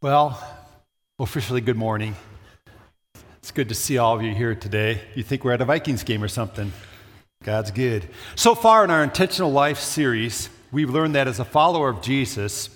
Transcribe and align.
Well, 0.00 0.40
officially, 1.18 1.60
good 1.60 1.76
morning. 1.76 2.14
It's 3.38 3.50
good 3.50 3.68
to 3.68 3.74
see 3.74 3.98
all 3.98 4.14
of 4.14 4.22
you 4.22 4.32
here 4.32 4.54
today. 4.54 5.00
You 5.16 5.24
think 5.24 5.42
we're 5.42 5.54
at 5.54 5.60
a 5.60 5.64
Vikings 5.64 6.04
game 6.04 6.22
or 6.22 6.28
something? 6.28 6.70
God's 7.42 7.72
good. 7.72 8.08
So 8.36 8.54
far 8.54 8.84
in 8.84 8.92
our 8.92 9.02
Intentional 9.02 9.50
Life 9.50 9.80
series, 9.80 10.50
we've 10.70 10.88
learned 10.88 11.16
that 11.16 11.26
as 11.26 11.40
a 11.40 11.44
follower 11.44 11.88
of 11.88 12.00
Jesus, 12.00 12.70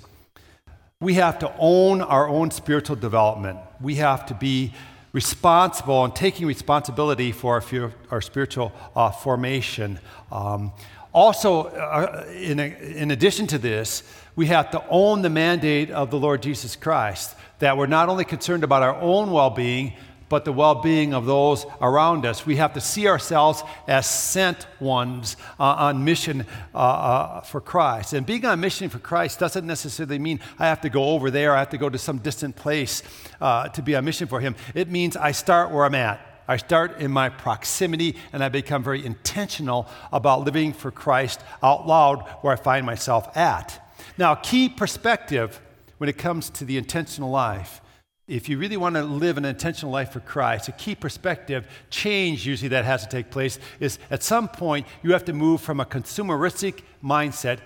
we 1.01 1.15
have 1.15 1.39
to 1.39 1.55
own 1.61 2.01
our 2.01 2.29
own 2.29 2.51
spiritual 2.51 2.97
development. 2.97 3.61
We 3.81 3.95
have 3.97 4.27
to 4.27 4.35
be 4.35 4.73
responsible 5.13 6.05
and 6.05 6.17
taking 6.17 6.49
responsibility 6.49 7.31
for 7.31 7.63
our, 7.63 7.93
our 8.11 8.21
spiritual 8.21 8.73
uh, 8.97 9.13
formation. 9.13 10.01
Um, 10.33 10.73
also, 11.13 11.65
uh, 11.65 12.27
in, 12.35 12.59
a, 12.59 12.65
in 12.65 13.11
addition 13.11 13.47
to 13.49 13.59
this, 13.59 14.03
we 14.35 14.47
have 14.47 14.71
to 14.71 14.83
own 14.89 15.23
the 15.23 15.31
mandate 15.31 15.91
of 15.91 16.11
the 16.11 16.19
Lord 16.19 16.43
Jesus 16.43 16.75
Christ 16.77 17.37
that 17.59 17.77
we're 17.77 17.87
not 17.87 18.09
only 18.09 18.25
concerned 18.25 18.65
about 18.65 18.83
our 18.83 18.95
own 18.97 19.31
well 19.31 19.51
being, 19.51 19.93
but 20.33 20.47
the 20.47 20.53
well 20.53 20.77
being 20.77 21.13
of 21.13 21.27
those 21.27 21.67
around 21.83 22.25
us. 22.25 22.47
We 22.47 22.57
have 22.57 22.73
to 22.73 22.81
see 22.81 23.07
ourselves 23.07 23.63
as 23.87 24.07
sent 24.07 24.67
ones 24.81 25.37
uh, 25.61 25.65
on 25.65 26.05
mission 26.07 26.47
uh, 26.75 26.79
uh, 26.79 27.41
for 27.43 27.61
Christ. 27.61 28.15
And 28.15 28.25
being 28.25 28.47
on 28.47 28.59
mission 28.59 28.89
for 28.89 28.99
Christ 28.99 29.39
doesn't 29.39 29.67
necessarily 29.67 30.19
mean 30.19 30.41
I 30.59 30.69
have 30.69 30.81
to 30.81 30.89
go 30.89 31.11
over 31.11 31.31
there, 31.31 31.55
I 31.55 31.59
have 31.59 31.69
to 31.71 31.79
go 31.79 31.91
to 31.91 31.99
some 31.99 32.17
distant 32.17 32.57
place 32.57 33.03
uh, 33.43 33.69
to 33.69 33.83
be 33.83 33.95
on 33.95 34.07
mission 34.07 34.27
for 34.27 34.41
Him. 34.41 34.57
It 34.75 34.91
means 34.91 35.19
I 35.19 35.33
start 35.33 35.71
where 35.71 35.85
I'm 35.85 35.95
at. 35.95 36.32
I 36.53 36.59
start 36.59 36.99
in 37.01 37.11
my 37.11 37.31
proximity 37.31 38.15
and 38.31 38.45
I 38.45 38.51
become 38.51 38.83
very 38.83 39.05
intentional 39.07 39.89
about 40.13 40.45
living 40.45 40.75
for 40.75 40.91
Christ 40.91 41.41
out 41.63 41.87
loud 41.87 42.29
where 42.43 42.53
I 42.53 42.57
find 42.57 42.85
myself 42.85 43.35
at. 43.35 43.95
Now, 44.19 44.35
key 44.35 44.69
perspective 44.69 45.63
when 45.97 46.11
it 46.11 46.19
comes 46.19 46.51
to 46.51 46.67
the 46.67 46.77
intentional 46.77 47.31
life, 47.31 47.81
if 48.29 48.51
you 48.51 48.59
really 48.59 48.77
want 48.77 48.97
to 48.97 49.03
live 49.03 49.39
an 49.39 49.47
intentional 49.47 49.91
life 49.91 50.13
for 50.13 50.21
Christ, 50.21 50.69
a 50.69 50.73
key 50.73 50.95
perspective 50.95 51.67
change 51.89 52.47
usually 52.47 52.69
that 52.69 52.85
has 52.85 53.03
to 53.03 53.09
take 53.09 53.31
place 53.31 53.59
is 53.81 53.99
at 54.11 54.23
some 54.23 54.47
point 54.47 54.87
you 55.03 55.13
have 55.13 55.25
to 55.25 55.33
move 55.33 55.63
from 55.63 55.81
a 55.81 55.87
consumeristic 55.87 56.83
mindset 57.03 57.61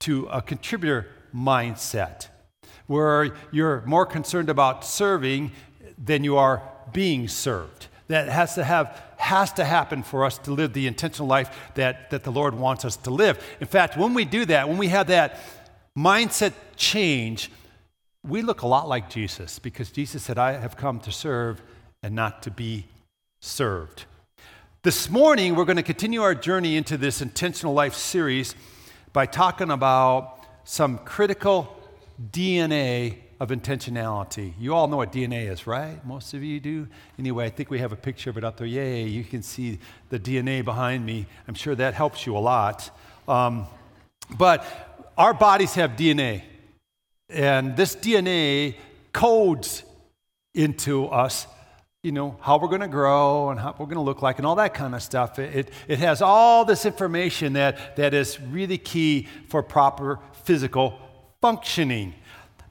to 0.00 0.26
a 0.26 0.42
contributor 0.42 1.06
mindset, 1.34 2.28
where 2.86 3.34
you're 3.50 3.80
more 3.86 4.04
concerned 4.04 4.50
about 4.50 4.84
serving 4.84 5.52
than 5.96 6.22
you 6.22 6.36
are 6.36 6.62
being 6.92 7.28
served 7.28 7.88
that 8.08 8.28
has 8.28 8.54
to 8.54 8.64
have 8.64 9.02
has 9.16 9.52
to 9.54 9.64
happen 9.64 10.02
for 10.02 10.24
us 10.24 10.38
to 10.38 10.52
live 10.52 10.72
the 10.72 10.86
intentional 10.86 11.28
life 11.28 11.72
that, 11.74 12.10
that 12.10 12.22
the 12.22 12.30
Lord 12.30 12.54
wants 12.54 12.84
us 12.84 12.96
to 12.98 13.10
live. 13.10 13.42
In 13.60 13.66
fact, 13.66 13.96
when 13.96 14.14
we 14.14 14.24
do 14.24 14.44
that, 14.44 14.68
when 14.68 14.78
we 14.78 14.88
have 14.88 15.06
that 15.08 15.40
mindset 15.96 16.52
change, 16.76 17.50
we 18.22 18.42
look 18.42 18.62
a 18.62 18.66
lot 18.66 18.88
like 18.88 19.08
Jesus 19.08 19.58
because 19.58 19.90
Jesus 19.90 20.22
said, 20.22 20.38
I 20.38 20.52
have 20.52 20.76
come 20.76 21.00
to 21.00 21.12
serve 21.12 21.62
and 22.02 22.14
not 22.14 22.42
to 22.42 22.50
be 22.50 22.86
served. 23.40 24.04
This 24.82 25.10
morning, 25.10 25.56
we're 25.56 25.64
going 25.64 25.76
to 25.76 25.82
continue 25.82 26.22
our 26.22 26.34
journey 26.34 26.76
into 26.76 26.96
this 26.96 27.20
intentional 27.20 27.72
life 27.72 27.94
series 27.94 28.54
by 29.12 29.26
talking 29.26 29.70
about 29.70 30.44
some 30.64 30.98
critical 30.98 31.76
DNA 32.30 33.16
of 33.38 33.50
intentionality. 33.50 34.54
You 34.58 34.74
all 34.74 34.88
know 34.88 34.96
what 34.96 35.12
DNA 35.12 35.50
is, 35.50 35.66
right? 35.66 36.04
Most 36.06 36.34
of 36.34 36.42
you 36.42 36.58
do. 36.60 36.88
Anyway, 37.18 37.44
I 37.44 37.50
think 37.50 37.70
we 37.70 37.78
have 37.78 37.92
a 37.92 37.96
picture 37.96 38.30
of 38.30 38.38
it 38.38 38.44
up 38.44 38.56
there. 38.56 38.66
Yay, 38.66 39.04
you 39.04 39.24
can 39.24 39.42
see 39.42 39.78
the 40.08 40.18
DNA 40.18 40.64
behind 40.64 41.04
me. 41.04 41.26
I'm 41.46 41.54
sure 41.54 41.74
that 41.74 41.94
helps 41.94 42.26
you 42.26 42.36
a 42.36 42.40
lot. 42.40 42.90
Um, 43.28 43.66
but 44.36 44.64
our 45.16 45.34
bodies 45.34 45.74
have 45.74 45.92
DNA, 45.92 46.42
and 47.28 47.76
this 47.76 47.94
DNA 47.94 48.76
codes 49.12 49.82
into 50.54 51.06
us 51.06 51.46
you 52.06 52.12
know, 52.12 52.36
how 52.40 52.56
we're 52.56 52.68
going 52.68 52.82
to 52.82 52.86
grow 52.86 53.50
and 53.50 53.58
how 53.58 53.74
we're 53.76 53.86
going 53.86 53.96
to 53.96 54.00
look 54.00 54.22
like 54.22 54.38
and 54.38 54.46
all 54.46 54.54
that 54.54 54.74
kind 54.74 54.94
of 54.94 55.02
stuff. 55.02 55.40
It, 55.40 55.56
it, 55.56 55.70
it, 55.88 55.98
has 55.98 56.22
all 56.22 56.64
this 56.64 56.86
information 56.86 57.54
that, 57.54 57.96
that 57.96 58.14
is 58.14 58.40
really 58.40 58.78
key 58.78 59.26
for 59.48 59.60
proper 59.60 60.20
physical 60.44 61.00
functioning. 61.40 62.14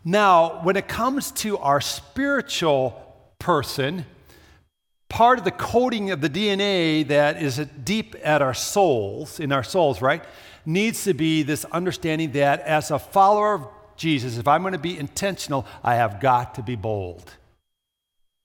Now, 0.07 0.61
when 0.61 0.75
it 0.75 0.87
comes 0.87 1.31
to 1.31 1.57
our 1.57 1.81
spiritual 1.81 3.01
person, 3.39 4.05
part 5.09 5.39
of 5.39 5.45
the 5.45 5.51
coding 5.51 6.11
of 6.11 6.21
the 6.21 6.29
DNA 6.29 7.07
that 7.07 7.41
is 7.41 7.57
deep 7.83 8.15
at 8.23 8.43
our 8.43 8.53
souls, 8.53 9.39
in 9.39 9.51
our 9.51 9.63
souls, 9.63 10.03
right, 10.03 10.23
needs 10.63 11.05
to 11.05 11.15
be 11.15 11.41
this 11.41 11.65
understanding 11.65 12.33
that 12.33 12.59
as 12.61 12.91
a 12.91 12.99
follower 12.99 13.55
of 13.55 13.67
Jesus, 13.97 14.37
if 14.37 14.47
I'm 14.47 14.61
going 14.61 14.73
to 14.73 14.79
be 14.79 14.95
intentional, 14.95 15.65
I 15.83 15.95
have 15.95 16.19
got 16.19 16.53
to 16.55 16.61
be 16.61 16.75
bold. 16.75 17.31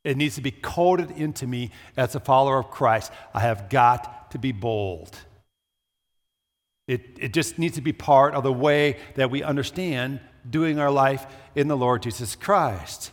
It 0.03 0.17
needs 0.17 0.37
to 0.37 0.41
be 0.41 0.53
coded 0.53 1.11
into 1.11 1.47
me 1.47 1.73
as 1.95 2.15
a 2.15 2.21
follower 2.21 2.59
of 2.59 2.71
Christ. 2.71 3.13
I 3.35 3.41
have 3.41 3.69
got 3.69 4.31
to 4.31 4.39
be 4.39 4.53
bold. 4.53 5.15
It, 6.89 7.19
it 7.19 7.33
just 7.35 7.59
needs 7.59 7.75
to 7.75 7.83
be 7.83 7.93
part 7.93 8.33
of 8.33 8.45
the 8.45 8.53
way 8.53 8.97
that 9.17 9.31
we 9.31 9.43
understand 9.43 10.21
doing 10.49 10.79
our 10.79 10.91
life 10.91 11.27
in 11.55 11.69
the 11.69 11.77
Lord 11.77 12.03
Jesus 12.03 12.35
Christ. 12.37 13.13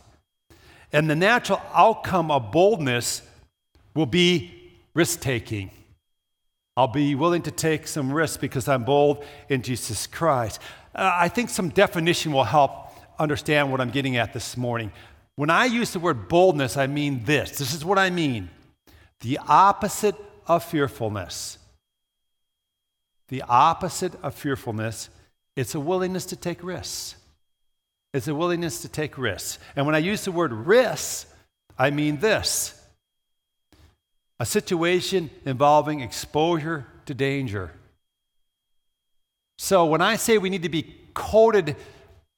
And 0.92 1.08
the 1.08 1.16
natural 1.16 1.60
outcome 1.74 2.30
of 2.30 2.50
boldness 2.50 3.22
will 3.94 4.06
be 4.06 4.54
risk 4.94 5.20
taking. 5.20 5.70
I'll 6.76 6.86
be 6.86 7.14
willing 7.14 7.42
to 7.42 7.50
take 7.50 7.88
some 7.88 8.12
risks 8.12 8.36
because 8.36 8.68
I'm 8.68 8.84
bold 8.84 9.24
in 9.48 9.62
Jesus 9.62 10.06
Christ. 10.06 10.60
Uh, 10.94 11.10
I 11.12 11.28
think 11.28 11.50
some 11.50 11.70
definition 11.70 12.32
will 12.32 12.44
help 12.44 12.92
understand 13.18 13.70
what 13.70 13.80
I'm 13.80 13.90
getting 13.90 14.16
at 14.16 14.32
this 14.32 14.56
morning. 14.56 14.92
When 15.34 15.50
I 15.50 15.66
use 15.66 15.92
the 15.92 15.98
word 15.98 16.28
boldness, 16.28 16.76
I 16.76 16.86
mean 16.86 17.24
this. 17.24 17.58
This 17.58 17.74
is 17.74 17.84
what 17.84 17.98
I 17.98 18.10
mean 18.10 18.50
the 19.20 19.38
opposite 19.48 20.14
of 20.46 20.64
fearfulness. 20.64 21.58
The 23.28 23.42
opposite 23.42 24.12
of 24.22 24.34
fearfulness, 24.34 25.10
it's 25.54 25.74
a 25.74 25.80
willingness 25.80 26.24
to 26.26 26.36
take 26.36 26.62
risks. 26.62 27.16
It's 28.14 28.28
a 28.28 28.34
willingness 28.34 28.82
to 28.82 28.88
take 28.88 29.18
risks. 29.18 29.58
And 29.76 29.86
when 29.86 29.94
I 29.94 29.98
use 29.98 30.24
the 30.24 30.32
word 30.32 30.52
risks, 30.52 31.26
I 31.78 31.90
mean 31.90 32.18
this 32.18 32.74
a 34.40 34.46
situation 34.46 35.30
involving 35.44 36.00
exposure 36.00 36.86
to 37.06 37.14
danger. 37.14 37.72
So 39.58 39.86
when 39.86 40.00
I 40.00 40.14
say 40.14 40.38
we 40.38 40.50
need 40.50 40.62
to 40.62 40.68
be 40.68 40.94
coated 41.14 41.74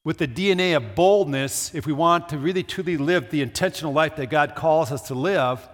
with 0.03 0.17
the 0.17 0.27
DNA 0.27 0.75
of 0.75 0.95
boldness, 0.95 1.75
if 1.75 1.85
we 1.85 1.93
want 1.93 2.29
to 2.29 2.39
really 2.39 2.63
truly 2.63 2.97
live 2.97 3.29
the 3.29 3.43
intentional 3.43 3.93
life 3.93 4.15
that 4.15 4.31
God 4.31 4.55
calls 4.55 4.91
us 4.91 5.03
to 5.09 5.13
live, 5.13 5.67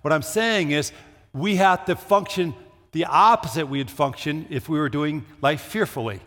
what 0.00 0.12
I'm 0.12 0.22
saying 0.22 0.70
is 0.70 0.92
we 1.34 1.56
have 1.56 1.84
to 1.84 1.96
function 1.96 2.54
the 2.92 3.04
opposite 3.04 3.68
we 3.68 3.78
would 3.78 3.90
function 3.90 4.46
if 4.48 4.68
we 4.68 4.78
were 4.78 4.88
doing 4.88 5.26
life 5.42 5.60
fearfully. 5.60 6.20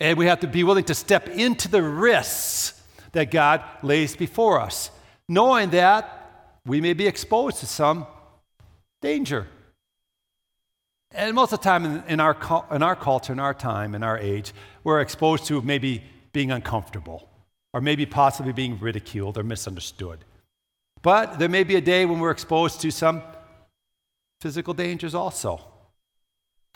And 0.00 0.18
we 0.18 0.26
have 0.26 0.40
to 0.40 0.46
be 0.46 0.64
willing 0.64 0.84
to 0.84 0.94
step 0.94 1.28
into 1.28 1.68
the 1.68 1.82
risks 1.82 2.80
that 3.12 3.30
God 3.30 3.62
lays 3.82 4.16
before 4.16 4.60
us, 4.60 4.90
knowing 5.28 5.70
that 5.70 6.52
we 6.66 6.80
may 6.80 6.92
be 6.92 7.06
exposed 7.06 7.58
to 7.58 7.66
some 7.66 8.06
danger. 9.00 9.46
And 11.14 11.34
most 11.34 11.52
of 11.52 11.60
the 11.60 11.64
time 11.64 12.04
in, 12.08 12.20
our, 12.20 12.36
in 12.70 12.82
our 12.82 12.96
culture, 12.96 13.32
in 13.32 13.38
our 13.38 13.54
time, 13.54 13.94
in 13.94 14.02
our 14.02 14.18
age, 14.18 14.52
we're 14.82 15.00
exposed 15.00 15.44
to 15.46 15.60
maybe 15.60 16.02
being 16.32 16.50
uncomfortable 16.50 17.28
or 17.74 17.80
maybe 17.80 18.06
possibly 18.06 18.52
being 18.52 18.78
ridiculed 18.78 19.36
or 19.36 19.42
misunderstood. 19.42 20.24
But 21.02 21.38
there 21.38 21.48
may 21.48 21.64
be 21.64 21.76
a 21.76 21.80
day 21.80 22.06
when 22.06 22.20
we're 22.20 22.30
exposed 22.30 22.80
to 22.82 22.90
some 22.90 23.22
physical 24.40 24.72
dangers 24.72 25.14
also. 25.14 25.60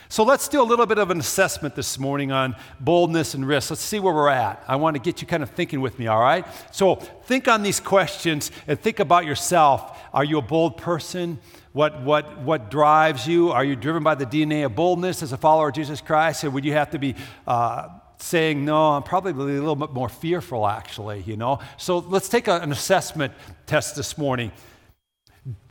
So 0.08 0.22
let's 0.22 0.46
do 0.48 0.62
a 0.62 0.64
little 0.64 0.86
bit 0.86 0.98
of 0.98 1.10
an 1.10 1.18
assessment 1.18 1.74
this 1.74 1.98
morning 1.98 2.30
on 2.30 2.54
boldness 2.78 3.34
and 3.34 3.46
risk. 3.46 3.70
Let's 3.70 3.82
see 3.82 3.98
where 3.98 4.14
we're 4.14 4.28
at. 4.28 4.62
I 4.68 4.76
want 4.76 4.94
to 4.94 5.02
get 5.02 5.20
you 5.20 5.26
kind 5.26 5.42
of 5.42 5.50
thinking 5.50 5.80
with 5.80 5.98
me, 5.98 6.06
all 6.06 6.20
right? 6.20 6.46
So 6.70 6.94
think 6.94 7.48
on 7.48 7.62
these 7.62 7.80
questions 7.80 8.52
and 8.68 8.80
think 8.80 9.00
about 9.00 9.26
yourself. 9.26 9.98
Are 10.14 10.24
you 10.24 10.38
a 10.38 10.42
bold 10.42 10.76
person? 10.76 11.38
What, 11.72 12.02
what, 12.02 12.40
what 12.40 12.70
drives 12.70 13.26
you? 13.26 13.50
Are 13.50 13.64
you 13.64 13.74
driven 13.74 14.04
by 14.04 14.14
the 14.14 14.26
DNA 14.26 14.64
of 14.64 14.76
boldness 14.76 15.22
as 15.22 15.32
a 15.32 15.36
follower 15.36 15.68
of 15.68 15.74
Jesus 15.74 16.00
Christ? 16.00 16.44
Or 16.44 16.50
would 16.50 16.64
you 16.64 16.72
have 16.72 16.90
to 16.90 16.98
be 16.98 17.16
uh, 17.46 17.88
saying, 18.18 18.64
no, 18.64 18.92
I'm 18.92 19.02
probably 19.02 19.32
a 19.32 19.34
little 19.34 19.76
bit 19.76 19.90
more 19.90 20.08
fearful, 20.08 20.66
actually, 20.68 21.24
you 21.26 21.36
know? 21.36 21.58
So 21.78 21.98
let's 21.98 22.28
take 22.28 22.46
a, 22.46 22.60
an 22.60 22.70
assessment 22.70 23.32
test 23.66 23.96
this 23.96 24.16
morning. 24.16 24.52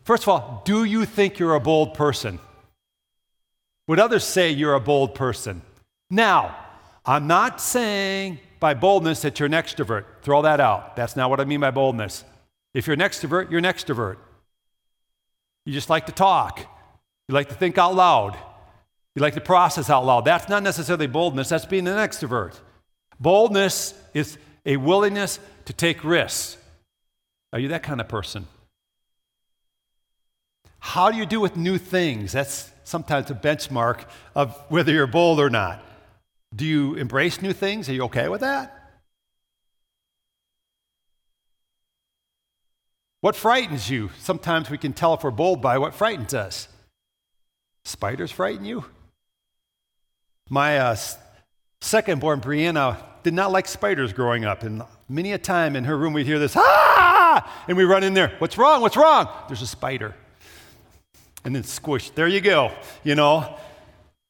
First 0.04 0.24
of 0.24 0.30
all, 0.30 0.62
do 0.66 0.84
you 0.84 1.06
think 1.06 1.40
you're 1.40 1.56
a 1.56 1.60
bold 1.60 1.94
person? 1.94 2.38
Would 3.88 4.00
others 4.00 4.24
say 4.24 4.52
you're 4.52 4.74
a 4.74 4.80
bold 4.80 5.16
person? 5.16 5.62
Now, 6.10 6.56
I'm 7.06 7.28
not 7.28 7.62
saying 7.62 8.40
by 8.60 8.74
boldness 8.74 9.22
that 9.22 9.40
you're 9.40 9.48
an 9.48 9.52
extrovert. 9.52 10.06
Throw 10.22 10.42
that 10.42 10.60
out. 10.60 10.96
That's 10.96 11.16
not 11.16 11.30
what 11.30 11.40
I 11.40 11.46
mean 11.46 11.60
by 11.60 11.72
boldness. 11.72 12.24
If 12.74 12.88
you're 12.88 12.96
an 12.96 13.00
extrovert, 13.00 13.50
you're 13.50 13.60
an 13.60 13.66
extrovert. 13.66 14.18
You 15.66 15.74
just 15.74 15.90
like 15.90 16.08
to 16.08 16.12
talk. 16.12 16.60
You 17.28 17.34
like 17.34 17.50
to 17.50 17.56
think 17.56 17.78
out 17.78 17.96
loud. 17.96 18.38
You 19.16 19.22
like 19.22 19.36
to 19.36 19.42
process 19.42 19.90
out 19.90 20.06
loud. 20.06 20.26
That's 20.26 20.50
not 20.50 20.64
necessarily 20.64 21.08
boldness, 21.08 21.50
that's 21.50 21.66
being 21.66 21.88
an 21.88 21.98
extrovert. 21.98 22.60
Boldness 23.20 23.94
is, 24.14 24.38
a 24.66 24.78
willingness 24.78 25.40
to 25.66 25.74
take 25.74 26.04
risks. 26.04 26.58
Are 27.54 27.60
you 27.60 27.70
that 27.70 27.84
kind 27.84 28.02
of 28.02 28.08
person? 28.08 28.48
How 30.86 31.10
do 31.10 31.18
you 31.18 31.26
do 31.26 31.40
with 31.40 31.58
new 31.58 31.80
things? 31.80 32.32
That's 32.32 32.70
sometimes 32.84 33.32
a 33.32 33.34
benchmark 33.34 34.06
of 34.36 34.56
whether 34.70 34.94
you're 34.94 35.08
bold 35.08 35.40
or 35.40 35.50
not. 35.50 35.84
Do 36.56 36.64
you 36.64 36.94
embrace 36.94 37.42
new 37.42 37.54
things? 37.54 37.90
Are 37.90 37.94
you 37.94 38.04
okay 38.04 38.30
with 38.30 38.42
that? 38.42 38.72
What 43.22 43.36
frightens 43.36 43.90
you? 43.90 44.12
Sometimes 44.20 44.70
we 44.70 44.78
can 44.78 44.94
tell 44.94 45.16
if 45.16 45.24
we're 45.24 45.32
bold 45.32 45.60
by 45.60 45.80
what 45.80 45.96
frightens 45.96 46.36
us. 46.36 46.68
Spiders 47.84 48.32
frighten 48.32 48.64
you? 48.64 48.86
My 50.52 50.78
uh, 50.78 50.96
second 51.82 52.22
born, 52.22 52.42
Brianna, 52.42 53.04
did 53.24 53.34
not 53.34 53.52
like 53.52 53.68
spiders 53.68 54.14
growing 54.14 54.46
up. 54.46 54.62
And 54.62 54.84
many 55.10 55.32
a 55.32 55.40
time 55.40 55.76
in 55.76 55.86
her 55.86 55.98
room, 55.98 56.14
we'd 56.14 56.28
hear 56.28 56.40
this, 56.40 56.56
ah! 56.56 57.66
And 57.68 57.76
we 57.76 57.86
run 57.86 58.04
in 58.04 58.14
there. 58.14 58.36
What's 58.38 58.60
wrong? 58.60 58.82
What's 58.82 58.96
wrong? 58.96 59.28
There's 59.48 59.64
a 59.64 59.68
spider. 59.68 60.14
And 61.46 61.56
then 61.56 61.64
squish. 61.64 62.10
There 62.10 62.28
you 62.28 62.42
go. 62.42 62.72
You 63.04 63.16
know, 63.16 63.56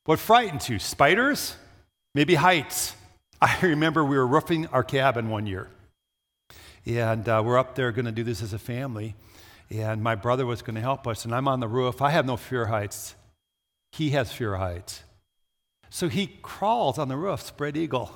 what 0.04 0.20
frightens 0.20 0.70
you? 0.70 0.78
Spiders? 0.78 1.56
Maybe 2.14 2.36
heights. 2.36 2.94
I 3.42 3.58
remember 3.62 4.04
we 4.04 4.18
were 4.18 4.28
roofing 4.28 4.68
our 4.68 4.84
cabin 4.84 5.30
one 5.30 5.48
year. 5.48 5.70
And 6.86 7.28
uh, 7.28 7.42
we're 7.44 7.58
up 7.58 7.76
there 7.76 7.92
going 7.92 8.06
to 8.06 8.12
do 8.12 8.24
this 8.24 8.44
as 8.44 8.54
a 8.54 8.60
family. 8.60 9.16
And 9.72 10.04
my 10.04 10.14
brother 10.14 10.46
was 10.46 10.62
going 10.62 10.76
to 10.76 10.82
help 10.82 11.08
us. 11.08 11.26
And 11.26 11.34
I'm 11.34 11.48
on 11.48 11.60
the 11.60 11.68
roof. 11.68 12.02
I 12.02 12.12
have 12.12 12.26
no 12.26 12.38
fear 12.38 12.66
heights. 12.66 13.16
He 13.92 14.12
has 14.12 14.32
fear 14.32 14.58
heights. 14.58 15.04
So 15.90 16.10
he 16.10 16.28
crawls 16.42 17.00
on 17.00 17.08
the 17.08 17.16
roof, 17.16 17.42
spread 17.42 17.78
eagle. 17.78 18.12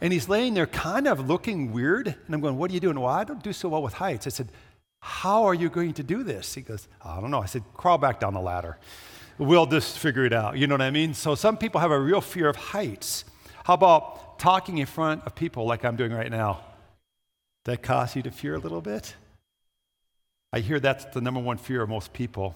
And 0.00 0.12
he's 0.12 0.28
laying 0.28 0.54
there 0.54 0.66
kind 0.66 1.06
of 1.06 1.28
looking 1.28 1.72
weird. 1.72 2.06
And 2.06 2.34
I'm 2.34 2.40
going, 2.40 2.56
What 2.56 2.70
are 2.70 2.74
you 2.74 2.80
doing? 2.80 2.98
Well, 2.98 3.12
I 3.12 3.24
don't 3.24 3.42
do 3.42 3.52
so 3.52 3.68
well 3.68 3.82
with 3.82 3.94
heights. 3.94 4.26
I 4.26 4.30
said, 4.30 4.48
How 5.04 5.44
are 5.44 5.54
you 5.54 5.68
going 5.68 5.94
to 5.94 6.04
do 6.04 6.22
this? 6.22 6.54
He 6.54 6.60
goes, 6.60 6.86
I 7.04 7.20
don't 7.20 7.32
know. 7.32 7.42
I 7.42 7.46
said, 7.46 7.64
Crawl 7.74 7.98
back 7.98 8.20
down 8.20 8.34
the 8.34 8.40
ladder. 8.40 8.78
We'll 9.36 9.66
just 9.66 9.98
figure 9.98 10.24
it 10.24 10.32
out. 10.32 10.56
You 10.56 10.68
know 10.68 10.74
what 10.74 10.82
I 10.82 10.92
mean? 10.92 11.12
So 11.12 11.34
some 11.34 11.56
people 11.56 11.80
have 11.80 11.90
a 11.90 11.98
real 11.98 12.20
fear 12.20 12.48
of 12.48 12.54
heights. 12.54 13.24
How 13.64 13.74
about 13.74 14.38
talking 14.38 14.78
in 14.78 14.86
front 14.86 15.24
of 15.26 15.34
people 15.34 15.66
like 15.66 15.84
I'm 15.84 15.96
doing 15.96 16.12
right 16.12 16.30
now? 16.30 16.60
That 17.64 17.82
cause 17.82 18.14
you 18.14 18.22
to 18.22 18.30
fear 18.30 18.54
a 18.54 18.58
little 18.58 18.80
bit? 18.80 19.16
I 20.52 20.60
hear 20.60 20.78
that's 20.78 21.04
the 21.06 21.20
number 21.20 21.40
one 21.40 21.58
fear 21.58 21.82
of 21.82 21.88
most 21.88 22.12
people. 22.12 22.54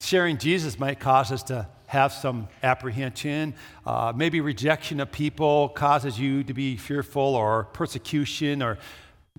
Sharing 0.00 0.38
Jesus 0.38 0.76
might 0.76 0.98
cause 0.98 1.30
us 1.30 1.44
to 1.44 1.68
have 1.86 2.12
some 2.12 2.48
apprehension. 2.64 3.54
Uh, 3.86 4.12
maybe 4.14 4.40
rejection 4.40 4.98
of 4.98 5.12
people 5.12 5.68
causes 5.68 6.18
you 6.18 6.42
to 6.42 6.52
be 6.52 6.76
fearful, 6.76 7.22
or 7.36 7.64
persecution, 7.72 8.60
or 8.60 8.78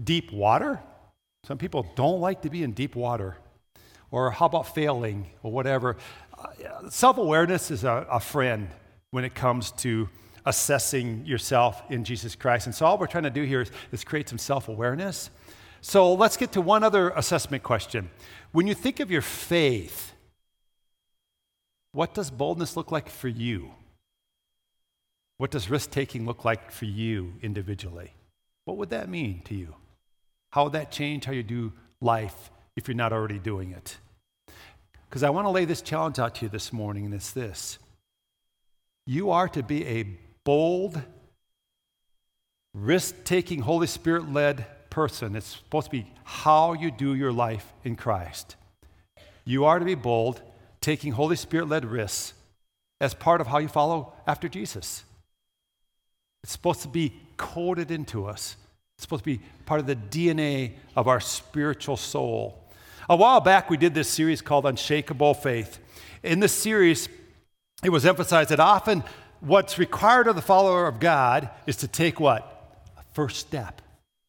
deep 0.01 0.31
water. 0.31 0.79
Some 1.45 1.59
people 1.59 1.85
don't 1.95 2.21
like 2.21 2.41
to 2.41 2.49
be 2.49 2.63
in 2.63 2.71
deep 2.71 2.95
water. 2.95 3.37
Or 4.09 4.31
how 4.31 4.47
about 4.47 4.73
failing, 4.73 5.27
or 5.43 5.51
whatever. 5.51 5.97
Uh, 6.37 6.89
Self 6.89 7.17
awareness 7.17 7.69
is 7.69 7.83
a, 7.83 8.07
a 8.09 8.19
friend 8.19 8.69
when 9.11 9.23
it 9.23 9.35
comes 9.35 9.71
to 9.73 10.09
assessing 10.45 11.25
yourself 11.25 11.83
in 11.89 12.03
Jesus 12.03 12.35
Christ. 12.35 12.65
And 12.65 12.73
so, 12.73 12.85
all 12.85 12.97
we're 12.97 13.07
trying 13.07 13.25
to 13.25 13.29
do 13.29 13.43
here 13.43 13.61
is, 13.61 13.71
is 13.91 14.03
create 14.03 14.27
some 14.27 14.39
self 14.39 14.69
awareness. 14.69 15.29
So, 15.81 16.13
let's 16.13 16.35
get 16.35 16.51
to 16.53 16.61
one 16.61 16.83
other 16.83 17.09
assessment 17.11 17.61
question. 17.61 18.09
When 18.51 18.65
you 18.65 18.73
think 18.73 18.99
of 18.99 19.11
your 19.11 19.21
faith, 19.21 20.13
what 21.91 22.15
does 22.15 22.31
boldness 22.31 22.75
look 22.75 22.91
like 22.91 23.07
for 23.07 23.27
you? 23.27 23.71
What 25.37 25.51
does 25.51 25.69
risk 25.69 25.91
taking 25.91 26.25
look 26.25 26.43
like 26.43 26.71
for 26.71 26.85
you 26.85 27.33
individually? 27.43 28.13
What 28.63 28.77
would 28.77 28.89
that 28.89 29.09
mean 29.09 29.41
to 29.45 29.53
you? 29.53 29.75
How 30.55 30.63
would 30.63 30.73
that 30.73 30.89
change 30.89 31.25
how 31.25 31.33
you 31.33 31.43
do 31.43 31.73
life 31.99 32.49
if 32.77 32.87
you're 32.87 32.95
not 32.95 33.11
already 33.11 33.39
doing 33.39 33.71
it? 33.71 33.97
Because 35.09 35.21
I 35.21 35.29
want 35.29 35.47
to 35.47 35.51
lay 35.51 35.65
this 35.65 35.81
challenge 35.81 36.17
out 36.17 36.35
to 36.35 36.45
you 36.45 36.49
this 36.49 36.71
morning, 36.71 37.03
and 37.03 37.13
it's 37.13 37.31
this 37.31 37.77
you 39.05 39.31
are 39.31 39.49
to 39.49 39.61
be 39.61 39.85
a 39.85 40.07
bold, 40.45 41.01
risk 42.73 43.25
taking, 43.25 43.59
Holy 43.59 43.85
Spirit 43.85 44.31
led 44.31 44.65
person. 44.89 45.35
It's 45.35 45.57
supposed 45.57 45.87
to 45.87 45.91
be 45.91 46.07
how 46.23 46.71
you 46.71 46.89
do 46.89 47.13
your 47.13 47.33
life 47.33 47.73
in 47.83 47.97
Christ. 47.97 48.55
You 49.43 49.65
are 49.65 49.77
to 49.77 49.83
be 49.83 49.93
bold, 49.93 50.41
taking 50.79 51.11
Holy 51.11 51.35
Spirit 51.35 51.67
led 51.67 51.83
risks 51.83 52.33
as 53.01 53.13
part 53.13 53.41
of 53.41 53.47
how 53.47 53.57
you 53.57 53.67
follow 53.67 54.13
after 54.25 54.47
Jesus. 54.47 55.03
It's 56.43 56.53
supposed 56.53 56.83
to 56.83 56.87
be 56.87 57.11
coded 57.35 57.91
into 57.91 58.25
us, 58.25 58.55
it's 58.97 59.03
supposed 59.03 59.23
to 59.23 59.37
be 59.37 59.41
part 59.65 59.79
of 59.79 59.87
the 59.87 59.95
DNA 59.95 60.73
of 60.95 61.07
our 61.07 61.19
spiritual 61.19 61.97
soul. 61.97 62.61
A 63.09 63.15
while 63.15 63.41
back, 63.41 63.69
we 63.69 63.77
did 63.77 63.93
this 63.93 64.09
series 64.09 64.41
called 64.41 64.65
Unshakable 64.65 65.33
Faith. 65.33 65.79
In 66.23 66.39
this 66.39 66.53
series, 66.53 67.07
it 67.83 67.89
was 67.89 68.05
emphasized 68.05 68.49
that 68.49 68.59
often 68.59 69.03
what's 69.41 69.77
required 69.77 70.27
of 70.27 70.35
the 70.35 70.41
follower 70.41 70.87
of 70.87 70.99
God 70.99 71.49
is 71.67 71.77
to 71.77 71.87
take 71.87 72.19
what? 72.19 72.81
A 72.97 73.03
first 73.13 73.37
step. 73.37 73.81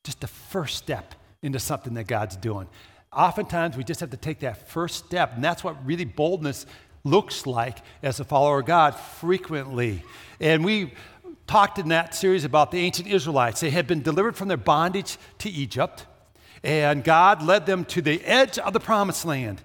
Just 0.05 0.23
a 0.25 0.27
first 0.27 0.77
step 0.77 1.15
into 1.43 1.59
something 1.59 1.95
that 1.95 2.07
God's 2.07 2.37
doing 2.37 2.69
oftentimes 3.17 3.77
we 3.77 3.85
just 3.85 4.01
have 4.01 4.11
to 4.11 4.17
take 4.17 4.41
that 4.41 4.69
first 4.69 5.07
step. 5.07 5.35
And 5.35 5.43
that's 5.43 5.65
what 5.65 5.85
really 5.85 6.05
boldness 6.05 6.67
looks 7.03 7.47
like 7.47 7.79
as 8.03 8.21
a 8.21 8.25
follower 8.25 8.61
of 8.61 8.67
God 8.67 8.91
frequently. 8.95 10.03
And 10.41 10.65
we 10.65 10.93
talked 11.47 11.79
in 11.79 11.89
that 11.89 12.15
series 12.15 12.45
about 12.45 12.71
the 12.71 12.79
ancient 12.79 13.09
Israelites. 13.09 13.61
They 13.61 13.71
had 13.71 13.87
been 13.87 14.03
delivered 14.03 14.37
from 14.37 14.49
their 14.49 14.57
bondage 14.57 15.19
to 15.39 15.49
Egypt, 15.51 16.07
and 16.63 17.05
God 17.05 17.43
led 17.43 17.67
them 17.67 17.85
to 17.87 18.03
the 18.03 18.25
edge 18.25 18.59
of 18.59 18.73
the 18.73 18.81
promised 18.81 19.25
land. 19.25 19.63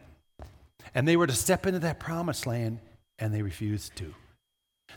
And 0.94 1.07
they 1.07 1.16
were 1.16 1.28
to 1.28 1.33
step 1.33 1.66
into 1.66 1.80
that 1.80 2.00
promised 2.00 2.45
land, 2.45 2.80
and 3.18 3.33
they 3.33 3.42
refused 3.42 3.95
to. 3.98 4.13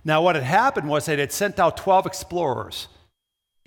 Now, 0.05 0.23
what 0.23 0.35
had 0.35 0.45
happened 0.45 0.89
was 0.89 1.07
that 1.07 1.17
they 1.17 1.23
had 1.23 1.33
sent 1.33 1.59
out 1.59 1.77
12 1.77 2.07
explorers 2.07 2.89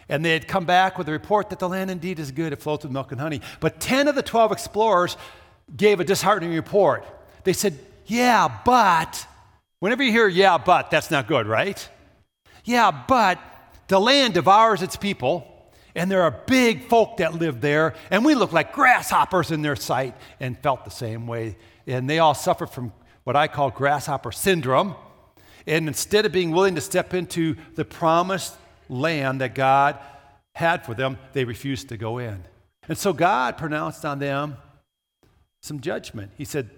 and 0.09 0.23
they 0.23 0.31
had 0.31 0.47
come 0.47 0.65
back 0.65 0.97
with 0.97 1.09
a 1.09 1.11
report 1.11 1.49
that 1.49 1.59
the 1.59 1.67
land 1.67 1.91
indeed 1.91 2.19
is 2.19 2.31
good, 2.31 2.53
it 2.53 2.61
flows 2.61 2.83
with 2.83 2.91
milk 2.91 3.11
and 3.11 3.19
honey. 3.19 3.41
But 3.59 3.79
10 3.79 4.07
of 4.07 4.15
the 4.15 4.23
12 4.23 4.51
explorers 4.51 5.17
gave 5.75 5.99
a 5.99 6.05
disheartening 6.05 6.53
report. 6.53 7.05
They 7.43 7.53
said, 7.53 7.77
Yeah, 8.05 8.47
but, 8.63 9.27
whenever 9.79 10.03
you 10.03 10.11
hear, 10.11 10.27
yeah, 10.27 10.57
but, 10.57 10.91
that's 10.91 11.11
not 11.11 11.27
good, 11.27 11.45
right? 11.45 11.89
Yeah, 12.67 12.91
but 13.07 13.39
the 13.87 13.97
land 13.97 14.33
devours 14.33 14.81
its 14.81 14.97
people, 14.97 15.47
and 15.95 16.11
there 16.11 16.23
are 16.23 16.31
big 16.47 16.89
folk 16.89 17.17
that 17.17 17.33
live 17.33 17.61
there, 17.61 17.95
and 18.11 18.25
we 18.25 18.35
look 18.35 18.51
like 18.51 18.73
grasshoppers 18.73 19.51
in 19.51 19.61
their 19.61 19.77
sight, 19.77 20.15
and 20.41 20.59
felt 20.59 20.83
the 20.83 20.91
same 20.91 21.27
way. 21.27 21.55
And 21.87 22.09
they 22.09 22.19
all 22.19 22.33
suffered 22.33 22.69
from 22.69 22.91
what 23.23 23.37
I 23.37 23.47
call 23.47 23.71
grasshopper 23.71 24.33
syndrome. 24.33 24.95
And 25.65 25.87
instead 25.87 26.25
of 26.25 26.33
being 26.33 26.51
willing 26.51 26.75
to 26.75 26.81
step 26.81 27.13
into 27.13 27.55
the 27.75 27.85
promised 27.85 28.53
land 28.89 29.39
that 29.39 29.55
God 29.55 29.97
had 30.53 30.85
for 30.85 30.93
them, 30.93 31.17
they 31.31 31.45
refused 31.45 31.87
to 31.89 31.97
go 31.97 32.17
in. 32.17 32.43
And 32.89 32.97
so 32.97 33.13
God 33.13 33.57
pronounced 33.57 34.03
on 34.03 34.19
them 34.19 34.57
some 35.61 35.79
judgment. 35.79 36.31
He 36.37 36.43
said, 36.43 36.69